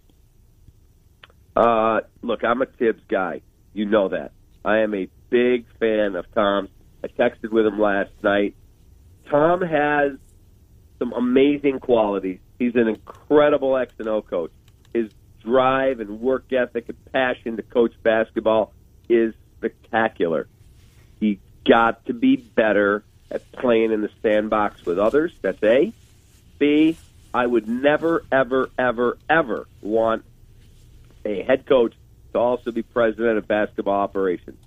[1.57, 3.43] Uh, look, I'm a Thibs guy.
[3.73, 4.33] You know that.
[4.65, 6.71] I am a big fan of Tom's.
[7.03, 8.55] I texted with him last night.
[9.31, 10.13] Tom has
[10.99, 12.41] some amazing qualities.
[12.61, 14.53] He's an incredible X and O coach.
[14.93, 15.11] His
[15.43, 18.75] drive and work ethic and passion to coach basketball
[19.09, 20.47] is spectacular.
[21.19, 25.33] He got to be better at playing in the sandbox with others.
[25.41, 25.95] That's A.
[26.59, 26.99] B.
[27.33, 30.25] I would never, ever, ever, ever want
[31.25, 31.95] a head coach
[32.35, 34.59] to also be president of basketball operations.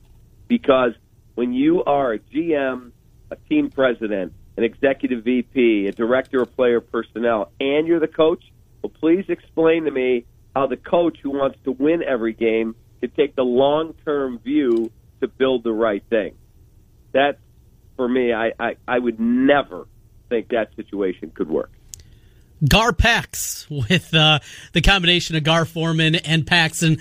[0.47, 0.93] Because
[1.35, 2.91] when you are a GM,
[3.29, 8.43] a team president, an executive VP, a director of player personnel, and you're the coach,
[8.81, 13.11] well, please explain to me how the coach who wants to win every game can
[13.11, 16.35] take the long term view to build the right thing.
[17.11, 17.39] That's
[17.95, 18.33] for me.
[18.33, 19.87] I, I, I would never
[20.29, 21.71] think that situation could work.
[22.67, 24.39] Gar Pax with uh,
[24.73, 26.97] the combination of Gar Forman and Paxson.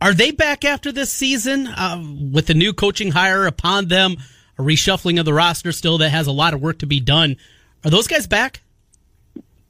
[0.00, 4.16] Are they back after this season uh, with the new coaching hire upon them?
[4.58, 7.36] A reshuffling of the roster still that has a lot of work to be done.
[7.84, 8.62] Are those guys back?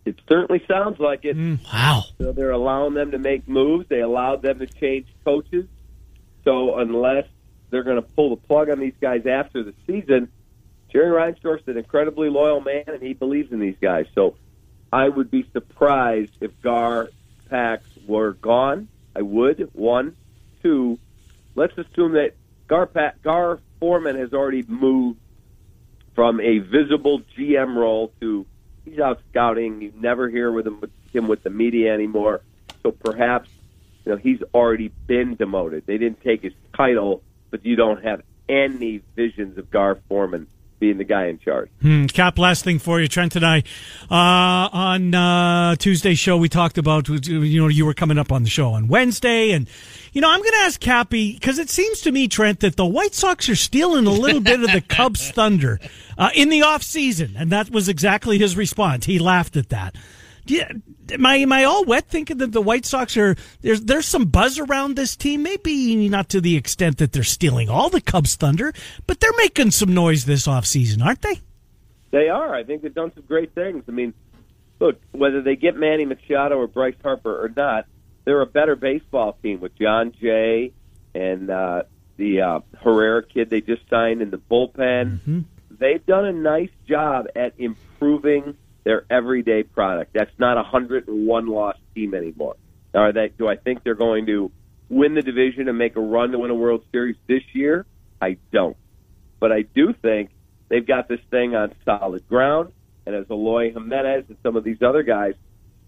[0.05, 1.37] It certainly sounds like it.
[1.37, 2.05] Mm, wow.
[2.19, 3.89] So they're allowing them to make moves.
[3.89, 5.67] They allowed them to change coaches.
[6.45, 7.27] So unless
[7.71, 10.31] they're going to pull the plug on these guys after the season,
[10.93, 14.07] Jerry Reinsdorf's an incredibly loyal man, and he believes in these guys.
[14.15, 14.37] So
[14.93, 17.09] I would be surprised if Gar
[17.49, 18.89] Pax were gone.
[19.17, 19.71] I would.
[19.73, 20.17] One,
[20.63, 20.99] two.
[21.55, 22.35] Let's assume that
[22.69, 25.19] Gar pa- Gar Forman has already moved
[26.15, 28.47] from a visible GM role to
[28.85, 29.83] he's out scouting.
[29.83, 32.43] You never hear with him with him with the media anymore.
[32.83, 33.51] So perhaps
[34.05, 35.85] you know he's already been demoted.
[35.87, 40.47] They didn't take his title, but you don't have any visions of Gar Forman
[40.85, 41.71] being the guy in charge.
[41.81, 43.63] Hmm, Cap, last thing for you, Trent and I.
[44.11, 48.43] Uh, on uh, Tuesday's show, we talked about, you know, you were coming up on
[48.43, 49.53] the show on Wednesday.
[49.53, 49.67] And,
[50.13, 52.85] you know, I'm going to ask Cappy, because it seems to me, Trent, that the
[52.85, 55.81] White Sox are stealing a little bit of the Cubs' thunder
[56.19, 59.07] uh, in the off season, And that was exactly his response.
[59.07, 59.97] He laughed at that.
[60.45, 60.71] Yeah,
[61.13, 64.27] am I am I all wet thinking that the White Sox are there's there's some
[64.27, 65.43] buzz around this team?
[65.43, 68.73] Maybe not to the extent that they're stealing all the Cubs thunder,
[69.07, 71.41] but they're making some noise this offseason, aren't they?
[72.11, 72.55] They are.
[72.55, 73.85] I think they've done some great things.
[73.89, 74.15] I mean,
[74.79, 77.87] look, whether they get Manny Machado or Bryce Harper or not,
[78.25, 80.73] they're a better baseball team with Jon Jay
[81.15, 81.83] and uh,
[82.17, 85.19] the uh, Herrera kid they just signed in the bullpen.
[85.19, 85.41] Mm-hmm.
[85.71, 90.13] They've done a nice job at improving their everyday product.
[90.15, 92.57] That's not a hundred and one loss team anymore.
[92.95, 93.33] Are they?
[93.37, 94.53] Do I think they're going to
[94.89, 97.87] win the division and make a run to win a World Series this year?
[98.21, 98.77] I don't,
[99.41, 100.31] but I do think
[100.69, 102.73] they've got this thing on solid ground.
[103.07, 105.35] And as Eloy Jimenez and some of these other guys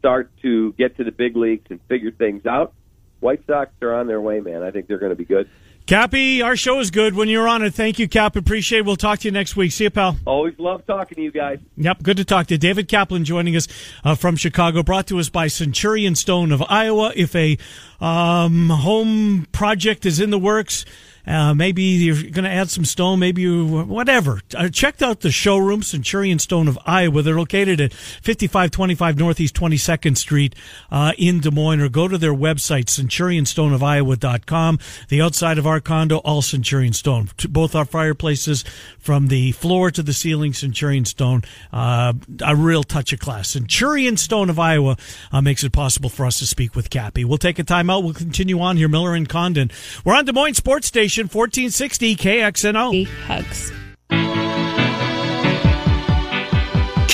[0.01, 2.75] start to get to the big leagues and figure things out,
[3.21, 4.63] White Sox are on their way, man.
[4.63, 5.49] I think they're going to be good.
[5.87, 7.73] Cappy, our show is good when you're on it.
[7.73, 8.35] Thank you, Cap.
[8.35, 8.87] Appreciate it.
[8.87, 9.71] We'll talk to you next week.
[9.71, 10.17] See you, pal.
[10.27, 11.61] Always love talking to you guys.
[11.77, 12.59] Yep, good to talk to you.
[12.59, 13.69] David Kaplan joining us
[14.03, 17.13] uh, from Chicago, brought to us by Centurion Stone of Iowa.
[17.15, 17.57] If a
[18.01, 20.85] um, home project is in the works,
[21.27, 24.41] uh, maybe you're going to add some stone, maybe you, whatever.
[24.57, 27.23] I checked out the showroom, Centurion Stone of Iowa.
[27.23, 30.55] They're located at 5525 Northeast 22nd Street
[30.91, 34.79] uh, in Des Moines, or go to their website, centurionstoneofiowa.com.
[35.09, 37.31] The outside of our condo, all Centurion Stone.
[37.49, 38.65] Both our fireplaces,
[38.99, 41.43] from the floor to the ceiling, Centurion Stone.
[41.73, 42.13] Uh,
[42.45, 43.49] a real touch of class.
[43.49, 44.97] Centurion Stone of Iowa
[45.33, 47.25] uh, makes it possible for us to speak with Cappy.
[47.25, 48.03] We'll take a timeout.
[48.03, 48.89] We'll continue on here.
[48.89, 49.71] Miller and Condon.
[50.05, 51.16] We're on Des Moines Sports Station.
[51.25, 53.07] 1460 KXNO.
[53.27, 53.73] Hugs.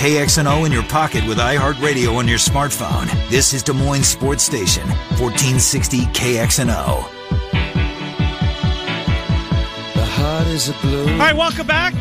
[0.03, 3.07] KXNO in your pocket with iHeartRadio on your smartphone.
[3.31, 4.88] This is Des Moines Sports Station,
[5.21, 7.09] 1460 KXNO.
[9.95, 11.12] The heart is a blue.
[11.12, 11.95] All right, welcome back.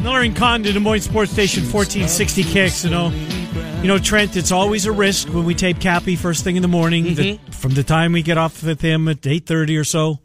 [0.00, 3.82] Miller and to Des Moines Sports Station, 1460 KXNO.
[3.82, 6.68] You know, Trent, it's always a risk when we tape Cappy first thing in the
[6.68, 7.06] morning.
[7.06, 7.14] Mm-hmm.
[7.50, 10.20] The, from the time we get off with him at 8.30 or so,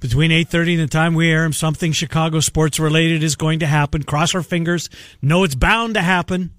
[0.00, 3.66] between 8.30 and the time we air him, something Chicago sports related is going to
[3.66, 4.02] happen.
[4.02, 4.88] Cross our fingers.
[5.20, 6.52] Know it's bound to happen.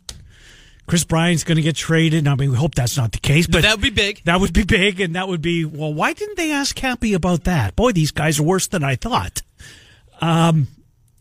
[0.89, 2.27] Kris Bryant's going to get traded.
[2.27, 4.23] I mean, we hope that's not the case, but that would be big.
[4.25, 5.93] That would be big, and that would be well.
[5.93, 7.75] Why didn't they ask Cappy about that?
[7.75, 9.43] Boy, these guys are worse than I thought.
[10.19, 10.67] Um,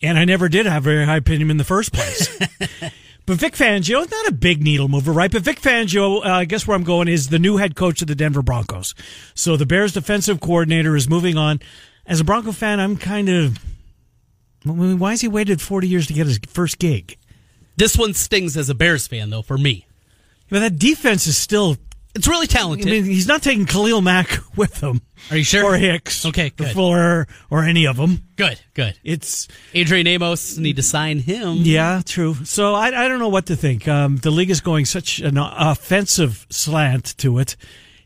[0.00, 2.34] and I never did have a very high opinion in the first place.
[3.26, 5.30] but Vic Fangio is not a big needle mover, right?
[5.30, 8.08] But Vic Fangio, uh, I guess where I'm going is the new head coach of
[8.08, 8.94] the Denver Broncos.
[9.34, 11.60] So the Bears defensive coordinator is moving on.
[12.08, 13.58] As a Bronco fan, I'm kind of.
[14.64, 17.16] Why has he waited 40 years to get his first gig?
[17.76, 19.86] This one stings as a Bears fan, though, for me.
[20.50, 21.76] But that defense is still.
[22.14, 22.88] It's really talented.
[22.88, 25.02] I mean, he's not taking Khalil Mack with him.
[25.30, 25.64] Are you sure?
[25.64, 26.24] Or Hicks.
[26.26, 26.68] Okay, good.
[26.68, 28.22] Or Fuller, or any of them.
[28.36, 28.98] Good, good.
[29.04, 31.58] It's Adrian Amos need to sign him.
[31.58, 32.34] Yeah, true.
[32.44, 33.86] So I, I don't know what to think.
[33.86, 37.56] Um, the league is going such an offensive slant to it,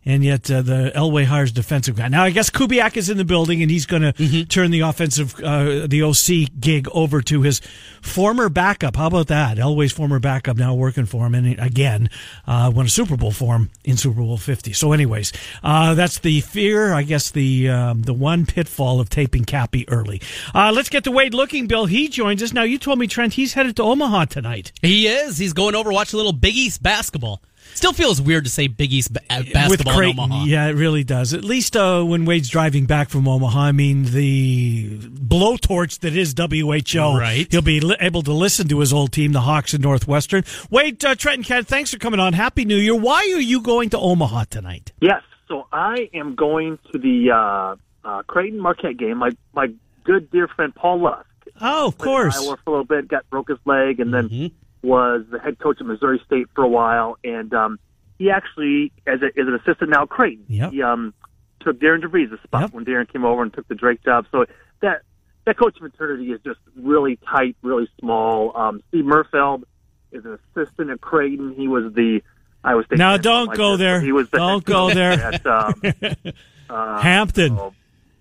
[0.05, 2.09] and yet uh, the Elway hires defensive guy.
[2.09, 4.43] Now I guess Kubiak is in the building, and he's going to Mm-hmm.
[4.45, 7.61] turn the offensive, uh, the OC gig over to his
[8.03, 8.97] former backup.
[8.97, 9.57] How about that?
[9.59, 12.09] Elway's former backup now working for him, and again
[12.47, 14.73] uh, won a Super Bowl for him in Super Bowl Fifty.
[14.73, 15.33] So, anyways,
[15.65, 16.93] uh, that's the fear.
[16.93, 20.21] I guess the um, the one pitfall of taping Cappy early.
[20.55, 22.63] Uh, let's get to Wade Lookingbill, he joins us now.
[22.63, 24.73] You told me Trent he's headed to Omaha tonight.
[24.83, 25.39] He is.
[25.39, 27.43] He's going over watch a little Big East basketball.
[27.75, 30.21] Still feels weird to say Big East ba- uh, basketball with in Creighton.
[30.21, 30.45] Omaha.
[30.45, 31.33] Yeah, it really does.
[31.35, 36.35] At least uh, when Wade's driving back from Omaha, I mean the blowtorch that is
[36.37, 37.19] WHO.
[37.19, 37.47] Right.
[37.51, 40.45] He'll be li- able to listen to his old team, the Hawks and Northwestern.
[40.71, 42.33] Wade, uh, Trent, and Ken, thanks for coming on.
[42.35, 42.95] Happy New Year.
[42.95, 44.93] Why are you going to Omaha tonight?
[45.01, 47.77] Yes, so I am going to the uh,
[48.09, 49.19] uh, Creighton Marquette game.
[49.19, 49.69] My my
[50.05, 51.27] good dear friend Paul Lusk.
[51.61, 52.37] Oh, of played in course.
[52.39, 54.51] Iowa for a little bit, got broke his leg, and then
[54.83, 57.17] was the head coach at Missouri State for a while.
[57.25, 57.79] And um,
[58.19, 60.73] he actually, as, a, as an assistant now at Creighton, Yep.
[60.73, 61.15] he um,
[61.61, 62.73] took Darian DeVries' spot Yep.
[62.75, 64.27] when Darian came over and took the Drake job.
[64.33, 64.45] So
[64.81, 65.03] that
[65.45, 68.57] that coaching fraternity is just really tight, really small.
[68.57, 69.65] Um, Steve Merfeld
[70.13, 71.55] is an assistant at Creighton.
[71.55, 72.23] He was the
[72.63, 72.99] Iowa State.
[72.99, 73.79] Now, don't like go that.
[73.79, 74.01] there.
[74.01, 75.13] He was the Don't go there.
[75.13, 75.75] At, um,
[76.71, 77.57] uh, Hampton.
[77.57, 77.75] so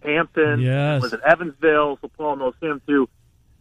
[0.03, 0.61] Hampton.
[0.61, 1.01] Yes.
[1.03, 3.07] Was at Evansville, so Paul knows him too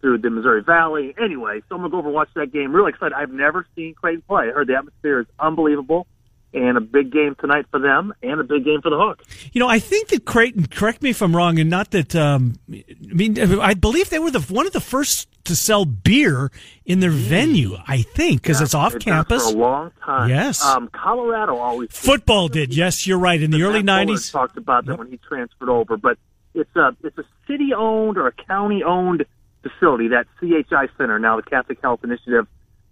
[0.01, 1.15] through the Missouri Valley.
[1.23, 2.75] Anyway, so I'm gonna go over and watch that game.
[2.75, 3.15] Really excited.
[3.15, 4.49] I've never seen Creighton play.
[4.49, 6.07] I heard the atmosphere is unbelievable.
[6.53, 9.25] And a big game tonight for them, and a big game for the Hawks.
[9.53, 10.67] You know, I think that Creighton.
[10.67, 12.17] Correct me if I'm wrong, and not that.
[12.17, 16.51] Um, I mean, I believe they were the one of the first to sell beer
[16.85, 17.77] in their venue.
[17.87, 19.49] I think because it's off They've done it campus.
[19.49, 20.29] for a long time.
[20.29, 20.61] Yes.
[20.65, 22.75] um, Colorado always Football did.
[22.75, 23.41] Yes, you're right.
[23.41, 24.33] In the early Matt Fuller '90s.
[24.33, 25.97] talked about that when he transferred over.
[25.97, 26.19] But
[26.55, 29.25] it's a it's a city owned or a county owned
[29.63, 30.09] facility.
[30.09, 32.47] That CHI Center now, the Catholic Health Initiative.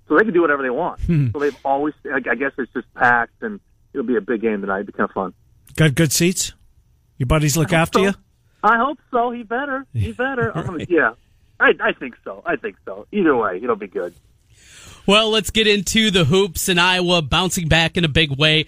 [0.09, 1.01] So they can do whatever they want.
[1.03, 1.31] Hmm.
[1.33, 3.61] So they've always, I I guess, it's just packed, and
[3.93, 4.81] it'll be a big game tonight.
[4.81, 5.35] It'll be kind of fun.
[5.77, 6.55] Got good seats.
[7.19, 8.05] Your buddies look after so.
[8.05, 8.15] you.
[8.63, 9.31] I hope so.
[9.31, 9.87] He better.
[9.93, 10.51] He better.
[10.57, 11.13] I'm gonna, yeah,
[11.61, 12.43] I, I think so.
[12.47, 13.07] I think so.
[13.13, 14.15] Either way, it'll be good.
[15.07, 18.67] Well, let's get into the hoops in Iowa bouncing back in a big way.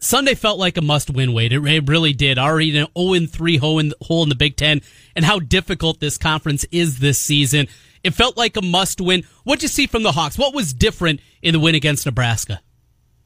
[0.00, 1.52] Sunday felt like a must win, Wade.
[1.52, 2.38] It it really did.
[2.38, 4.80] Already an 0 3 hole in, hole in the Big Ten,
[5.14, 7.66] and how difficult this conference is this season.
[8.02, 9.24] It felt like a must win.
[9.44, 10.38] What'd you see from the Hawks?
[10.38, 12.60] What was different in the win against Nebraska?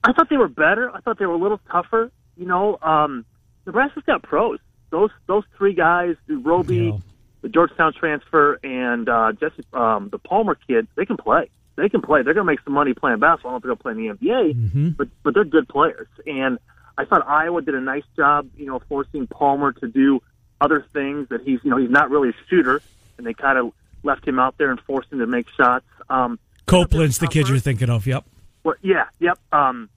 [0.03, 0.91] I thought they were better.
[0.95, 2.11] I thought they were a little tougher.
[2.37, 3.25] You know, um,
[3.67, 4.59] Nebraska's got pros.
[4.91, 6.99] Those those three guys, Roby, Yeah.
[7.43, 11.51] the Georgetown transfer, and uh, Jesse, um, the Palmer kid, they can play.
[11.77, 12.23] They can play.
[12.23, 13.53] They're going to make some money playing basketball.
[13.57, 16.07] I don't think they're going to play in the NBA, but but they're good players.
[16.27, 16.59] And
[16.97, 20.21] I thought Iowa did a nice job, you know, forcing Palmer to do
[20.61, 22.81] other things that he's, you know, he's not really a shooter,
[23.19, 23.73] and they kind of
[24.05, 25.85] left him out there and forced him to make shots.
[26.09, 28.07] Um, Copeland's the kid you're thinking of.
[28.07, 28.25] Yep.
[28.63, 29.39] well, yeah, yep.
[29.53, 29.89] Um,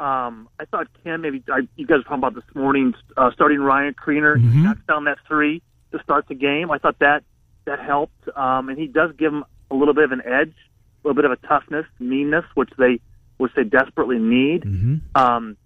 [0.00, 3.60] um, I thought Ken maybe I, you guys were talking about this morning uh, starting
[3.60, 4.64] Ryan Kriener Mm-hmm.
[4.64, 6.70] knocks down that three to start the game.
[6.70, 7.22] I thought that
[7.64, 10.52] that helped, um, and he does give him a little bit of an edge,
[11.04, 13.00] little bit of a toughness, meanness, which they
[13.36, 14.62] which they desperately need.
[14.62, 14.96] Mm-hmm.
[15.14, 15.56] Um,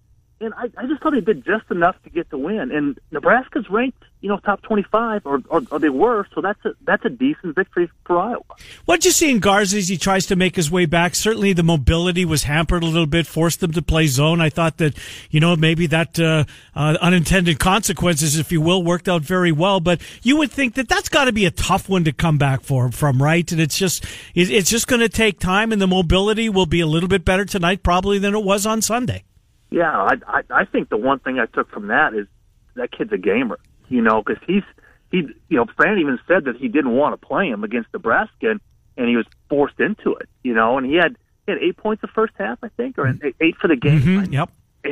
[0.41, 2.71] and I, I just thought they did just enough to get the win.
[2.71, 6.25] And Nebraska's ranked, you know, top twenty-five, or, or, or they were.
[6.33, 8.43] So that's a that's a decent victory for Iowa.
[8.85, 11.15] What'd you see in Garza as he tries to make his way back?
[11.15, 14.41] Certainly the mobility was hampered a little bit, forced them to play zone.
[14.41, 14.97] I thought that,
[15.29, 19.79] you know, maybe that uh, uh, unintended consequences, if you will, worked out very well.
[19.79, 22.61] But you would think that that's got to be a tough one to come back
[22.61, 23.49] for, from, right?
[23.51, 26.87] And it's just, it's just going to take time, and the mobility will be a
[26.87, 29.23] little bit better tonight probably than it was on Sunday.
[29.71, 32.27] Yeah, I, I I think the one thing I took from that is
[32.75, 33.59] that kid's a gamer.
[33.87, 34.63] You know, because he's
[35.11, 35.17] he
[35.49, 38.61] you know Fran even said that he didn't want to play him against Nebraska, and,
[38.97, 40.29] and he was forced into it.
[40.43, 43.07] You know, and he had he had eight points the first half, I think, or
[43.07, 44.01] eight- eight for the game.
[44.01, 44.49] Mhm, Yep.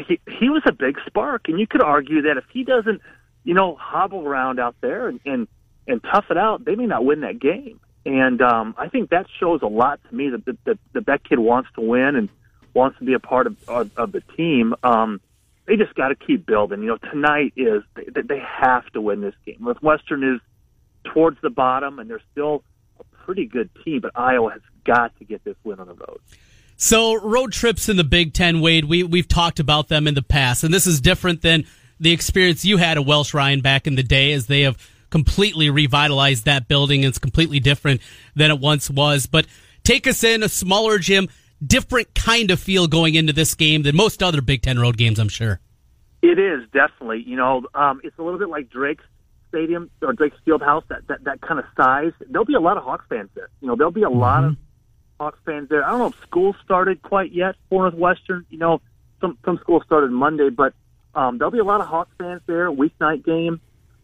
[0.07, 3.01] He he was a big spark, and you could argue that if he doesn't,
[3.43, 5.47] you know, hobble around out there and and,
[5.87, 7.79] and tough it out, they may not win that game.
[8.05, 11.23] And um, I think that shows a lot to me that that, that, that that
[11.23, 12.29] kid wants to win and
[12.73, 14.73] wants to be a part of of, of the team.
[14.83, 15.21] Um,
[15.65, 16.81] they just got to keep building.
[16.81, 19.57] You know, tonight is they, they have to win this game.
[19.59, 20.41] Northwestern is
[21.13, 22.63] towards the bottom, and they're still
[22.99, 26.19] a pretty good team, but Iowa has got to get this win on the road.
[26.77, 30.21] So road trips in the Big Ten, Wade, we we've talked about them in the
[30.21, 31.65] past, and this is different than
[31.99, 34.77] the experience you had at Welsh Ryan back in the day, as they have
[35.09, 37.03] completely revitalized that building.
[37.03, 38.01] It's completely different
[38.35, 39.25] than it once was.
[39.25, 39.47] But
[39.83, 41.29] take us in a smaller gym,
[41.65, 45.19] different kind of feel going into this game than most other Big Ten road games,
[45.19, 45.59] I'm sure.
[46.21, 47.23] It is definitely.
[47.25, 49.03] You know, um, it's a little bit like Drake's
[49.49, 50.83] Stadium or Drake's Fieldhouse.
[50.89, 52.11] That that that kind of size.
[52.29, 53.49] There'll be a lot of Hawks fans there.
[53.61, 54.55] You know, there'll be a lot of
[55.19, 55.85] Hawks fans there.
[55.85, 58.45] I don't know if school started quite yet for Northwestern.
[58.49, 58.81] You know,
[59.21, 60.73] some some schools started Monday, but
[61.15, 63.59] Um, there'll be a lot of Hawks fans there, weeknight game.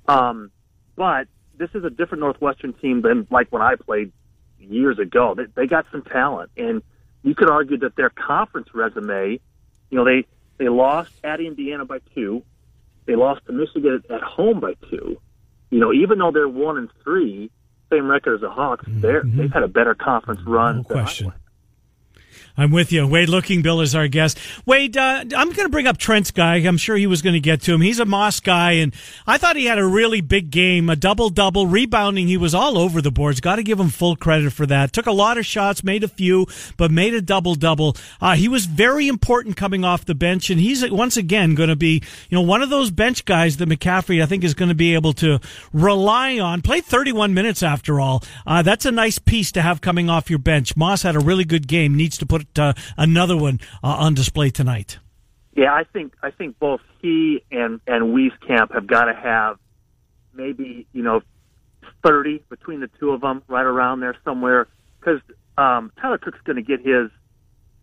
[0.07, 0.49] Um,
[0.95, 1.27] but
[1.57, 4.11] this is a different Northwestern team than like when I played
[4.59, 5.35] years ago.
[5.35, 6.81] They, they got some talent, and
[7.23, 9.39] you could argue that their conference resume,
[9.89, 10.25] you know, they
[10.57, 12.43] they lost at Indiana by two,
[13.05, 15.19] they lost to Michigan at home by two.
[15.71, 17.49] You know, even though they're one and three,
[17.91, 19.37] same record as the Hawks, they're Mm-hmm.
[19.37, 20.77] they've had a better conference run.
[20.77, 21.27] No than question.
[21.27, 21.39] Iowa.
[22.55, 23.07] I'm with you.
[23.07, 24.37] Wade Lookingbill is our guest.
[24.65, 26.57] Wade, uh, I'm going to bring up Trent's guy.
[26.57, 27.81] I'm sure he was going to get to him.
[27.81, 28.93] He's a Moss guy, and
[29.25, 32.27] I thought he had a really big game, a double double, rebounding.
[32.27, 33.41] He was all over the boards.
[33.41, 34.93] Got to give him full credit for that.
[34.93, 36.45] Took a lot of shots, made a few,
[36.77, 37.97] but made a double double.
[38.21, 41.75] Uh, he was very important coming off the bench, and he's once again going to
[41.75, 44.75] be, you know, one of those bench guys that McCaffrey I think is going to
[44.75, 45.39] be able to
[45.71, 46.61] rely on.
[46.61, 48.23] Played 31 minutes after all.
[48.45, 50.77] Uh, that's a nice piece to have coming off your bench.
[50.77, 51.95] Moss had a really good game.
[51.95, 54.99] Needs to put uh, another one uh, on display tonight.
[55.55, 59.57] Yeah, I think I think both he and and Wieskamp have got to have
[60.33, 61.21] maybe you know
[62.03, 64.67] thirty between the two of them, right around there somewhere.
[64.99, 65.21] Because
[65.57, 67.11] um, Tyler Cook's going to get his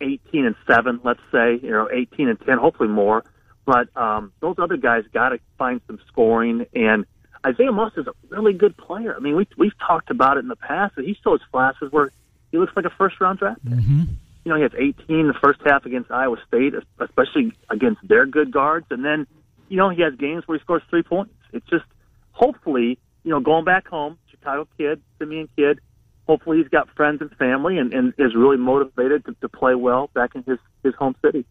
[0.01, 3.25] eighteen and seven, let's say, you know, eighteen and ten, hopefully more.
[3.65, 6.67] But um, those other guys got to find some scoring.
[6.75, 7.07] And
[7.47, 9.15] Isaiah Moss is a really good player.
[9.15, 10.97] I mean, we we've talked about it in the past.
[10.97, 12.11] That he still has flashes where
[12.51, 13.75] he looks like a first round draft pick.
[13.75, 14.03] Mm-hmm.
[14.45, 18.51] You know, he has 18 the first half against Iowa State, especially against their good
[18.51, 19.27] guards, and then
[19.69, 21.33] you know he has games where he scores three points.
[21.53, 21.85] It's just
[22.33, 25.81] hopefully you know going back home, Chicago kid, Simeon kid.
[26.27, 30.09] Hopefully he's got friends and family and, and is really motivated to, to play well
[30.15, 31.45] back in his his home city.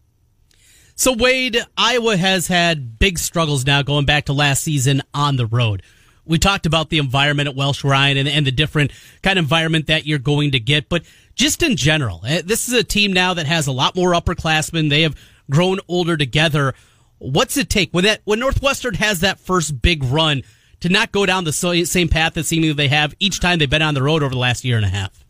[1.00, 5.46] So Wade, Iowa has had big struggles now going back to last season on the
[5.46, 5.82] road.
[6.26, 9.86] We talked about the environment at Welsh Ryan and, and the different kind of environment
[9.86, 11.02] that you're going to get, but
[11.40, 14.90] just in general, eh, this is a team now that has a lot more upperclassmen.
[14.90, 15.16] They have
[15.50, 16.74] grown older together.
[17.18, 20.42] What's it take when that when Northwestern has that first big run
[20.80, 23.80] to not go down the same path that seemingly they have each time they've been
[23.80, 25.24] on the road over the last year and a half?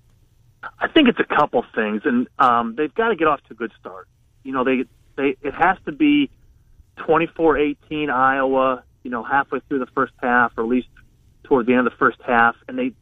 [0.80, 3.56] I think it's a couple things, and um, they've got to get off to a
[3.56, 4.08] good start.
[4.42, 6.28] You know, they they it has to be
[6.98, 8.82] 24-18 Iowa.
[9.04, 10.88] You know, halfway through the first half, or at least
[11.44, 12.92] towards the end of the first half, and they,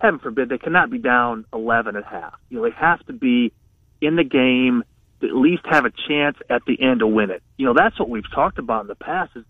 [0.00, 2.34] heaven forbid, they cannot be down 11 at half.
[2.48, 3.52] You know, they have to be
[4.00, 4.84] in the game
[5.20, 7.42] to at least have a chance at the end to win it.
[7.56, 9.32] You know, that's what we've talked about in the past.
[9.34, 9.44] Is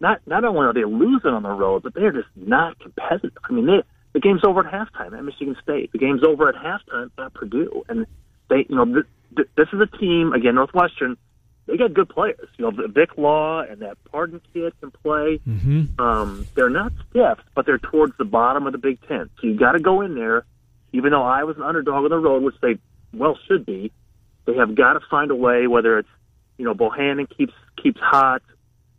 [0.00, 3.36] not not only are they losing on the road, but they're just not competitive.
[3.44, 3.82] I mean, they,
[4.12, 5.92] the game's over at halftime at Michigan State.
[5.92, 8.06] The game's over at halftime at Purdue, and
[8.48, 11.16] they, you know, th- th- this is a team again, Northwestern.
[11.70, 12.48] They got good players.
[12.56, 15.40] You know, Vic Law and that Pardon kid can play.
[15.46, 16.00] Mm-hmm.
[16.00, 19.30] Um, they're not stiff, but they're towards the bottom of the Big Ten.
[19.40, 20.44] So you got to go in there,
[20.92, 22.78] even though Iowa an underdog on the road, which they
[23.14, 23.92] well should be.
[24.46, 26.08] They have got to find a way, whether it's
[26.58, 28.42] you know Bohannon keeps keeps hot,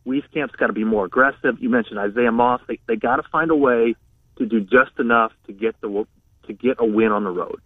[0.06, 1.58] Wieskamp's got to be more aggressive.
[1.60, 2.62] You mentioned Isaiah Moss.
[2.66, 3.94] They they got to find a way
[4.38, 6.06] to do just enough to get the
[6.46, 7.60] to get a win on the road.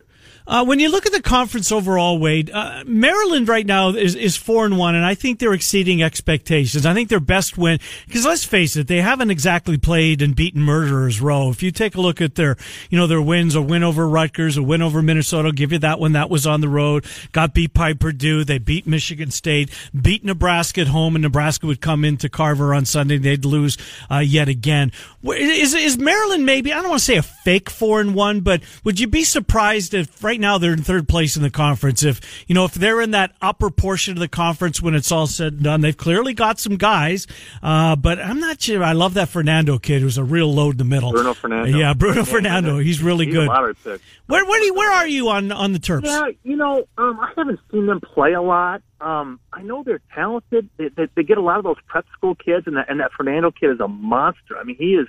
[0.49, 4.37] Uh, when you look at the conference overall, Wade, uh, Maryland right now is, is
[4.37, 6.87] four and one, and I think they're exceeding expectations.
[6.87, 10.63] I think their best win, because let's face it, they haven't exactly played and beaten
[10.63, 11.51] Murderers Row.
[11.51, 12.57] If you take a look at their,
[12.91, 15.81] you know, their wins, a win over Rutgers, a win over Minnesota, I'll give you
[15.81, 16.13] that one.
[16.13, 17.05] That was on the road.
[17.33, 18.45] Got beat by Purdue.
[18.45, 19.71] They beat Michigan State,
[20.01, 23.19] beat Nebraska at home, and Nebraska would come into Carver on Sunday.
[23.19, 23.77] They'd lose
[24.09, 24.93] uh, yet again.
[25.25, 26.73] Is is Maryland maybe?
[26.73, 29.93] I don't want to say a fake four and one, but would you be surprised
[29.93, 32.03] if right now they're in third place in the conference?
[32.03, 35.27] If you know if they're in that upper portion of the conference when it's all
[35.27, 37.27] said and done, they've clearly got some guys.
[37.63, 38.83] Uh, but I'm not sure.
[38.83, 41.13] I love that Fernando kid who's a real load in the middle.
[41.13, 41.79] Bruno Fernando.
[41.79, 42.79] Yeah, Bruno Fernando.
[42.79, 43.49] He's really He's good.
[43.49, 44.01] A pick.
[44.27, 46.05] Where where, do you, where are you on on the Terps?
[46.05, 48.83] Yeah, you know, um, I haven't seen them play a lot.
[49.01, 50.69] Um, I know they're talented.
[50.79, 53.13] They, they, they get a lot of those prep school kids, and that and that
[53.13, 54.57] Fernando kid is a monster.
[54.59, 55.07] I mean, he is,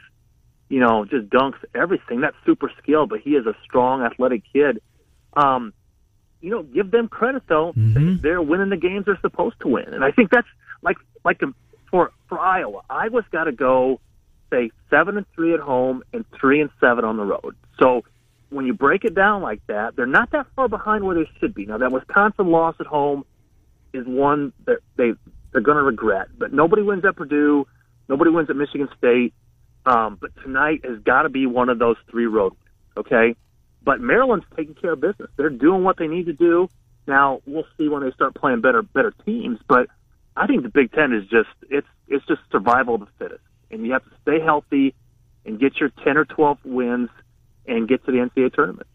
[0.70, 2.22] you know, just dunks everything.
[2.22, 4.82] That's super skill, but he is a strong, athletic kid.
[5.38, 5.74] Um,
[6.42, 7.74] you know, give them credit though.
[7.74, 8.22] Mhm.
[8.22, 10.48] They're winning the games they're supposed to win, and I think that's
[10.82, 11.42] like like
[11.90, 12.82] for for Iowa.
[12.90, 14.00] Iowa's got to go
[14.50, 17.56] say seven and three at home and three and seven on the road.
[17.80, 18.04] So
[18.50, 21.54] when you break it down like that, they're not that far behind where they should
[21.54, 21.66] be.
[21.66, 23.26] Now that Wisconsin loss at home
[23.94, 25.14] is one that they
[25.52, 26.28] they're going to regret.
[26.38, 27.68] But nobody wins at Purdue,
[28.08, 29.34] nobody wins at Michigan State.
[29.86, 33.08] Um, but tonight has got to be one of those three road wins.
[33.08, 33.36] Okay,
[33.88, 35.30] but Maryland's taking care of business.
[35.38, 36.70] They're doing what they need to do.
[37.08, 39.60] Now we'll see when they start playing better better teams.
[39.66, 39.88] But
[40.36, 43.86] I think the Big Ten is just it's it's just survival of the fittest, and
[43.86, 44.94] you have to stay healthy
[45.46, 47.10] and get your ten or twelve wins
[47.66, 48.88] and get to the NCAA tournament.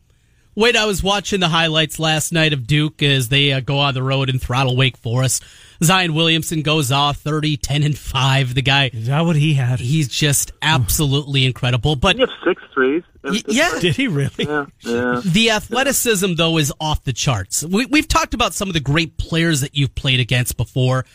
[0.55, 3.95] Wait, I was watching the highlights last night of Duke as they uh, go on
[3.95, 5.43] the road and throttle Wake Forest.
[5.83, 8.55] Zion Williamson goes off 30, 10, and 5.
[8.55, 8.91] The guy.
[8.93, 9.81] Is that what he had?
[9.81, 11.97] He's just absolutely incredible.
[11.97, 13.03] But He have six threes.
[13.25, 13.79] Y- yeah.
[13.81, 14.45] Did he really?
[14.45, 15.21] Yeah, yeah.
[15.25, 17.65] the athleticism, though, is off the charts.
[17.65, 21.07] We, we've talked about some of the great players that you've played against before.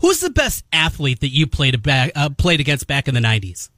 [0.00, 3.68] Who's the best athlete that you played, back, uh, played against back in the 90s?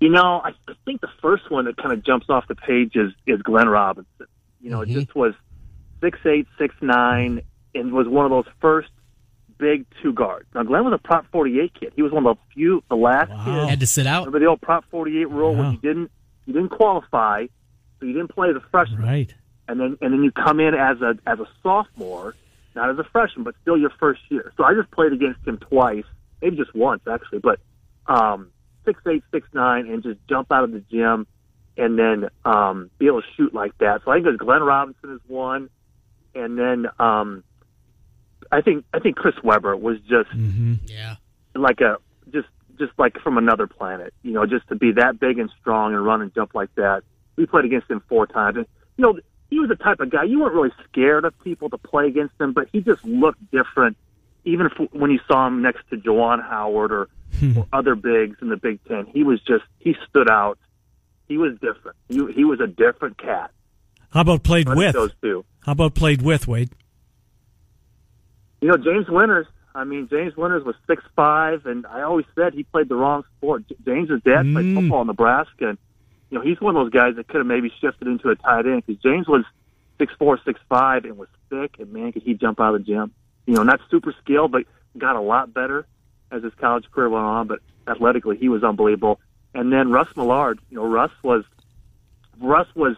[0.00, 2.96] You know, I I think the first one that kind of jumps off the page
[2.96, 4.26] is is Glenn Robinson.
[4.60, 5.34] You know, it just was
[6.00, 7.42] six eight, six nine,
[7.74, 8.90] and was one of those first
[9.58, 10.46] big two guards.
[10.54, 11.92] Now, Glenn was a Prop 48 kid.
[11.94, 13.68] He was one of the few, the last kid.
[13.68, 14.22] Had to sit out.
[14.26, 15.62] Remember the old Prop 48 rule Wow.
[15.62, 16.10] when you didn't
[16.46, 17.46] you didn't qualify,
[18.00, 19.34] so you didn't play as a freshman, Right.
[19.68, 22.34] and then and then you come in as a as a sophomore,
[22.74, 24.52] not as a freshman, but still your first year.
[24.56, 26.04] So I just played against him twice,
[26.42, 27.60] maybe just once actually, but
[28.06, 28.50] um,
[28.84, 31.26] six eight, six nine, and just jump out of the gym,
[31.76, 34.02] and then um, be able to shoot like that.
[34.04, 35.70] So I think it Glenn Robinson is one,
[36.34, 37.44] and then um,
[38.52, 41.16] I think I think Chris Webber was just mhm Yeah.
[41.54, 41.98] like a
[42.32, 44.12] just just like from another planet.
[44.22, 47.02] You know, just to be that big and strong and run and jump like that.
[47.36, 48.66] We played against him four times, and
[48.96, 49.18] you know
[49.50, 52.40] he was the type of guy you weren't really scared of people to play against
[52.40, 53.96] him, but he just looked different.
[54.46, 57.08] Even if, when you saw him next to Juwan Howard or,
[57.56, 60.58] or other bigs in the Big Ten, he was just he stood out.
[61.28, 61.96] He was different.
[62.08, 63.50] He, he was a different cat.
[64.10, 64.92] How about played One with?
[64.94, 65.44] those two.
[65.64, 66.70] How about played with Wade?
[68.60, 69.46] You know, James Winters.
[69.74, 73.24] I mean, James Winters was six five, and I always said he played the wrong
[73.36, 73.64] sport.
[73.84, 74.74] James's dad played Mm.
[74.76, 75.78] football in Nebraska, and
[76.30, 78.66] you know he's one of those guys that could have maybe shifted into a tight
[78.66, 79.44] end because James was
[79.98, 82.92] six four, six five, and was thick, and man, could he jump out of the
[82.92, 83.12] gym?
[83.46, 84.64] You know, not super skilled, but
[84.96, 85.86] got a lot better
[86.34, 87.46] as his college career went on.
[87.46, 89.20] But athletically, he was unbelievable.
[89.54, 90.58] And then Russ Millard.
[90.70, 91.44] You know, Russ was
[92.40, 92.96] Russ was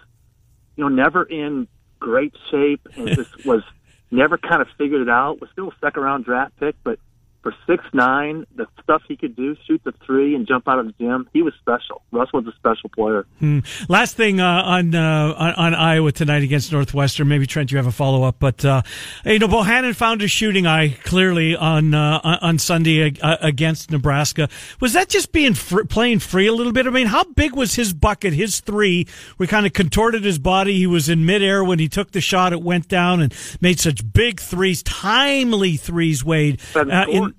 [0.76, 1.68] you know never in
[2.00, 3.62] great shape and just was
[4.10, 5.40] never kind of figured it out.
[5.40, 6.98] Was still a second round draft pick, but
[7.46, 10.86] for six nine, the stuff he could do, shoot the three and jump out of
[10.86, 12.02] the gym, he was special.
[12.10, 13.24] Russ was a special player.
[13.88, 17.28] Last thing uh, on, uh, on on Iowa tonight against Northwestern.
[17.28, 18.82] Maybe Trent, you have a follow up, but uh,
[19.24, 23.92] you know Bohannon found his shooting eye clearly on uh, on- on Sunday uh, against
[23.92, 24.48] Nebraska.
[24.80, 26.88] Was that just being fr- playing free a little bit?
[26.88, 28.32] I mean, how big was his bucket?
[28.32, 29.06] His three,
[29.38, 30.76] we kind of contorted his body.
[30.78, 32.52] He was in midair when he took the shot.
[32.52, 36.24] It went down and made such big threes, timely threes.
[36.24, 36.60] Wade.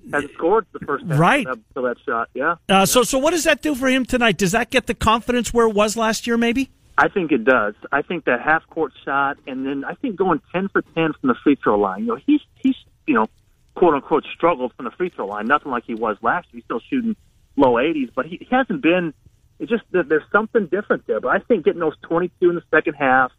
[0.06, 1.46] Uh, scored, in- hadn't scored the first half Right.
[1.46, 2.28] of that, shot.
[2.34, 4.38] Yeah, uh, so so what does that do for him tonight?
[4.38, 6.36] Does that get the confidence where it was last year?
[6.36, 6.70] Maybe.
[6.96, 7.74] I think it does.
[7.92, 11.28] I think that half court shot, and then I think going ten for ten from
[11.28, 12.00] the free throw line.
[12.00, 12.74] You know, he's he's
[13.06, 13.26] you know,
[13.74, 15.46] quote unquote struggled from the free throw line.
[15.46, 16.58] Nothing like he was last year.
[16.58, 17.14] He's still shooting
[17.56, 19.14] low 80s, but he, he hasn't been.
[19.60, 21.20] It's just there's something different there.
[21.20, 23.32] But I think getting those 22 in the second half,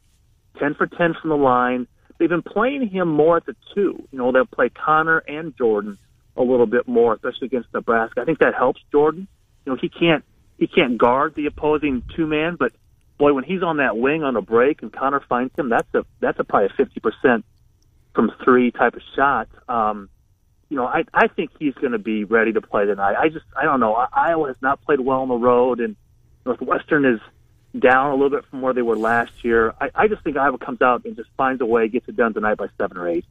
[0.60, 1.88] 10 for 10 from the line.
[2.18, 4.06] They've been playing him more at the two.
[4.12, 5.98] You know, they'll play Connor and Jordan
[6.38, 8.22] a little bit more, especially against Nebraska.
[8.22, 9.28] I think that helps Jordan.
[9.66, 10.24] You know, he can't
[10.58, 12.74] he can't guard the opposing two man, but
[13.18, 16.06] boy, when he's on that wing on a break and Connor finds him, that's a
[16.20, 17.46] that's a probably a fifty percent
[18.16, 19.48] from three type of shot.
[19.68, 20.10] Um,
[20.70, 23.16] you know, I I think he's going to be ready to play tonight.
[23.18, 23.94] I just I don't know.
[23.94, 25.96] Iowa has not played well on the road, and
[26.46, 27.20] Northwestern is
[27.78, 29.74] down a little bit from where they were last year.
[29.80, 32.34] I, I just think Iowa comes out and just finds a way, gets it done
[32.34, 33.26] tonight by seven or eight.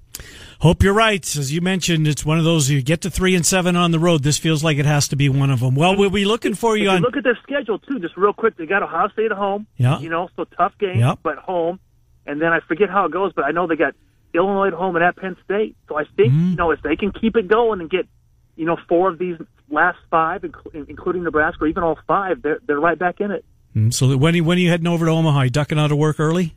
[0.61, 1.25] Hope you're right.
[1.37, 3.99] As you mentioned, it's one of those you get to three and seven on the
[4.01, 4.25] road.
[4.25, 5.77] This feels like it has to be one of them.
[5.77, 7.03] Well, we'll be looking for If you you on.
[7.03, 9.69] look at their schedule too, just real quick, they got Ohio State at home.
[9.77, 10.01] Yeah.
[10.01, 11.21] You know, so tough game, Yep.
[11.23, 11.79] but home.
[12.27, 13.95] And then I forget how it goes, but I know they got
[14.35, 15.77] Illinois at home and at Penn State.
[15.89, 16.51] So I think Mm-hmm.
[16.51, 18.07] you know if they can keep it going and get
[18.57, 19.37] you know four of these
[19.71, 20.43] last five,
[20.75, 23.45] including Nebraska, or even all five, they're they're right back in it.
[23.77, 25.43] Mm, So when are you, when are you heading over to Omaha?
[25.43, 26.55] You ducking out of work early?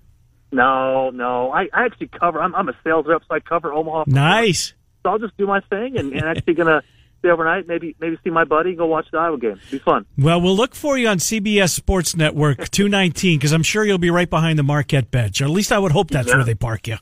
[0.52, 2.42] No, no, I, I actually cover.
[2.42, 4.04] I'm, I'm a sales rep, so I cover Omaha.
[4.08, 4.74] Nice.
[5.04, 6.82] So I'll just do my thing, and, and actually gonna
[7.20, 7.68] stay overnight.
[7.68, 9.60] Maybe maybe see my buddy, go watch the Iowa game.
[9.72, 10.06] Be fun.
[10.18, 14.10] Well, we'll look for you on CBS Sports Network 219 because I'm sure you'll be
[14.12, 16.36] right behind the Marquette bench, or at least I would hope that's Yeah.
[16.36, 16.98] where they park you.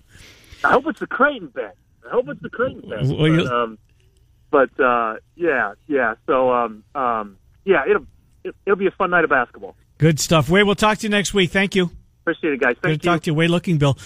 [0.63, 1.75] I hope it's the Creighton bench.
[2.05, 3.07] I hope it's the Creighton bench.
[3.17, 3.77] Well, but, um,
[4.51, 6.13] but uh, yeah, yeah.
[6.27, 8.05] So um, um, yeah, it'll
[8.43, 9.75] it, it'll be a fun night of basketball.
[9.97, 10.49] Good stuff.
[10.49, 11.51] Wade, we'll talk to you next week.
[11.51, 11.91] Thank you.
[12.31, 12.75] Appreciate it, guys.
[12.81, 12.97] Good to you.
[13.13, 13.33] talk to you.
[13.33, 13.97] Way Lookingbill.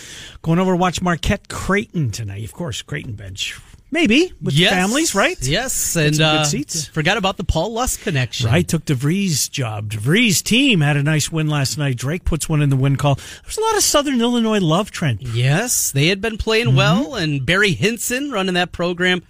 [0.42, 2.44] Going over to watch Marquette Creighton tonight.
[2.46, 3.60] Of course, Creighton bench.
[3.92, 4.72] Maybe with Yes.
[4.74, 5.38] families, right?
[5.42, 6.88] Yes, and some good uh, seats.
[6.88, 8.48] forgot about the Paul Lusk connection.
[8.50, 9.92] Right, took DeVries' job.
[9.92, 11.98] DeVries' team had a nice win last night.
[11.98, 13.20] Drake puts one in the win call.
[13.44, 15.22] There's a lot of Southern Illinois love, Trent.
[15.22, 16.78] Yes, they had been playing Mm-hmm.
[16.78, 19.22] well, and Barry Hinson running that program.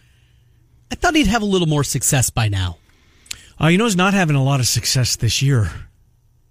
[0.89, 2.77] I thought he'd have a little more success by now.
[3.59, 5.71] Uh, you know, he's not having a lot of success this year.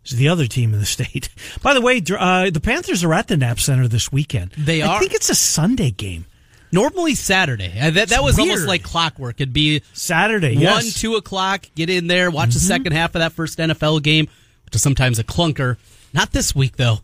[0.04, 1.28] Is the other team in the state.
[1.62, 4.52] By the way, uh, the Panthers are at the Knapp Center this weekend.
[4.52, 4.96] They are.
[4.96, 6.26] I think it's a Sunday game.
[6.72, 7.72] Normally Saturday.
[7.78, 8.48] Uh, that that was weird.
[8.48, 9.40] almost like clockwork.
[9.40, 11.00] It'd be Saturday, one, yes.
[11.00, 11.66] two o'clock.
[11.74, 14.26] Get in there, watch the second half of that first NFL game,
[14.64, 15.76] which is sometimes a clunker.
[16.14, 17.00] Not this week though.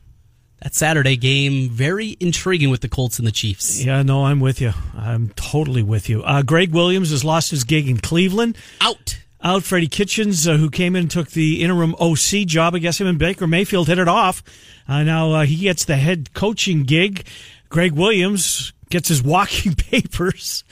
[0.62, 3.84] That Saturday game, very intriguing with the Colts and the Chiefs.
[3.84, 4.72] Yeah, no, I'm with you.
[4.96, 6.24] I'm totally with you.
[6.24, 8.56] Uh, Gregg Williams has lost his gig in Cleveland.
[8.80, 9.18] Out.
[9.42, 12.74] Out, Freddie Kitchens, uh, who came in and took the interim OC job.
[12.74, 14.42] I guess him and Baker Mayfield hit it off.
[14.88, 17.24] Uh, now uh, he gets the head coaching gig.
[17.68, 20.64] Gregg Williams gets his walking papers.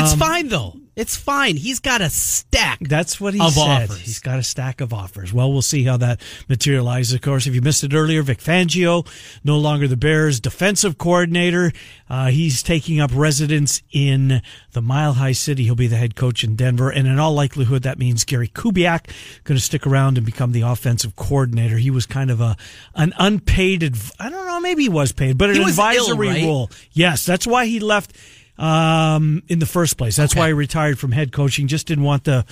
[0.00, 0.76] It's Um, fine though.
[0.96, 1.56] It's fine.
[1.56, 2.78] He's got a stack.
[2.80, 3.90] That's what he of said.
[3.90, 3.98] offers.
[3.98, 5.32] He's got a stack of offers.
[5.32, 7.14] Well, we'll see how that materializes.
[7.14, 9.04] Of course, if you missed it earlier, Vic Fangio,
[9.42, 11.72] no longer the Bears' defensive coordinator.
[12.08, 15.64] Uh, he's taking up residence in the Mile High City.
[15.64, 19.10] He'll be the head coach in Denver, and in all likelihood, that means Gary Kubiak
[19.42, 21.76] going to stick around and become the offensive coordinator.
[21.78, 22.56] He was kind of a
[22.94, 23.82] an unpaid.
[23.82, 24.60] Adv- I don't know.
[24.60, 26.44] Maybe he was paid, but an was ill, advisory right?
[26.44, 26.70] role.
[26.92, 28.12] Yes, that's why he left
[28.58, 30.16] um, in the first place.
[30.16, 30.40] That's Okay.
[30.40, 31.66] why he retired from head coaching.
[31.68, 32.44] Just didn't want the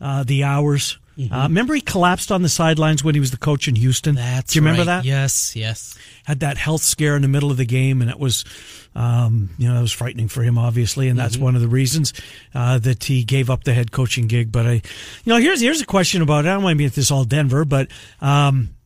[0.00, 0.98] uh, the hours.
[1.18, 1.34] Mm-hmm.
[1.34, 4.14] Uh, remember, he collapsed on the sidelines when he was the coach in Houston.
[4.14, 5.02] That's Do you remember right.
[5.02, 5.04] that?
[5.04, 5.98] Yes, yes.
[6.24, 8.44] Had that health scare in the middle of the game, and it was,
[8.94, 11.42] um, you know, it was frightening for him, obviously, and that's Mm-hmm.
[11.44, 12.12] one of the reasons
[12.54, 14.52] uh, that he gave up the head coaching gig.
[14.52, 14.82] But I, you
[15.26, 16.44] know, here's here's a question about.
[16.44, 16.50] It.
[16.50, 17.88] I don't want to be at this all Denver, but
[18.20, 18.76] um,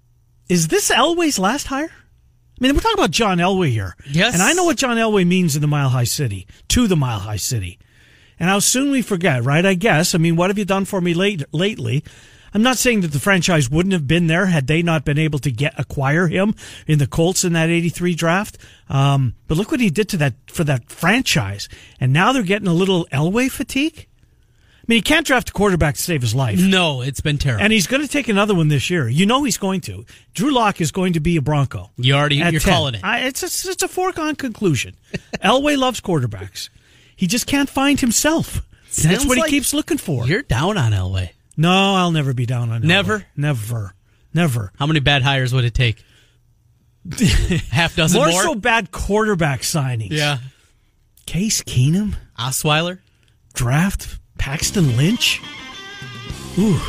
[0.48, 1.90] is this Elway's last hire?
[2.60, 3.96] I mean, we're talking about John Elway here.
[4.08, 4.34] Yes.
[4.34, 7.18] And I know what John Elway means in the Mile High City, to the Mile
[7.18, 7.78] High City.
[8.38, 9.64] And how soon we forget, right?
[9.64, 10.14] I guess.
[10.14, 12.04] I mean, what have you done for me late, lately?
[12.54, 15.38] I'm not saying that the franchise wouldn't have been there had they not been able
[15.40, 16.54] to get acquire him
[16.86, 18.58] in the Colts in that '83 draft.
[18.88, 22.68] Um, but look what he did to that for that franchise, and now they're getting
[22.68, 24.06] a little Elway fatigue.
[24.82, 26.58] I mean, he can't draft a quarterback to save his life.
[26.60, 27.62] No, it's been terrible.
[27.62, 29.08] And he's going to take another one this year.
[29.08, 30.04] You know he's going to.
[30.34, 31.90] Drew Lock is going to be a Bronco.
[31.96, 32.60] You already- you're 10.
[32.60, 33.04] calling it.
[33.04, 34.96] I, it's a, it's a foregone conclusion.
[35.44, 36.68] Elway loves quarterbacks.
[37.14, 38.62] He just can't find himself.
[38.86, 40.26] That's Sounds what he keeps looking for.
[40.26, 41.30] You're down on Elway.
[41.56, 42.86] No, I'll never be down on Elway.
[42.86, 43.26] Never?
[43.36, 43.94] Never.
[44.34, 44.72] Never.
[44.78, 46.02] How many bad hires would it take?
[47.70, 48.42] Half dozen More, more.
[48.42, 50.10] so bad quarterback signings.
[50.10, 50.38] Yeah.
[51.26, 52.98] Case Keenum, Osweiler.
[53.54, 55.40] draft Paxton Lynch.
[56.58, 56.80] Ooh.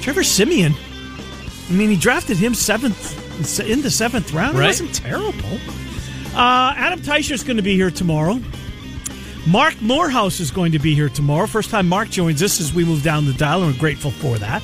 [0.00, 0.74] Trevor Siemian.
[1.68, 4.56] I mean, he drafted him seventh in the seventh round.
[4.56, 4.66] It Right.
[4.66, 5.60] wasn't terrible.
[6.34, 8.40] Uh, Adam Teicher's going to be here tomorrow.
[9.46, 11.46] Marc Morehouse is going to be here tomorrow.
[11.46, 14.38] First time Marc joins us as we move down the dial, and we're grateful for
[14.38, 14.60] that.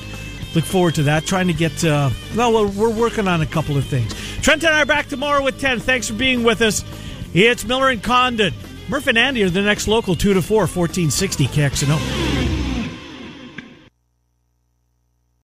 [0.55, 1.25] Look forward to that.
[1.25, 4.13] Trying to get, uh, well, we're, we're working on a couple of things.
[4.41, 5.79] Trent and I are back tomorrow with 10.
[5.79, 6.83] Thanks for being with us.
[7.33, 8.53] It's Miller and Condon.
[8.87, 12.44] Murph and Andy are the next local 2 to 4, 1460 KXNO.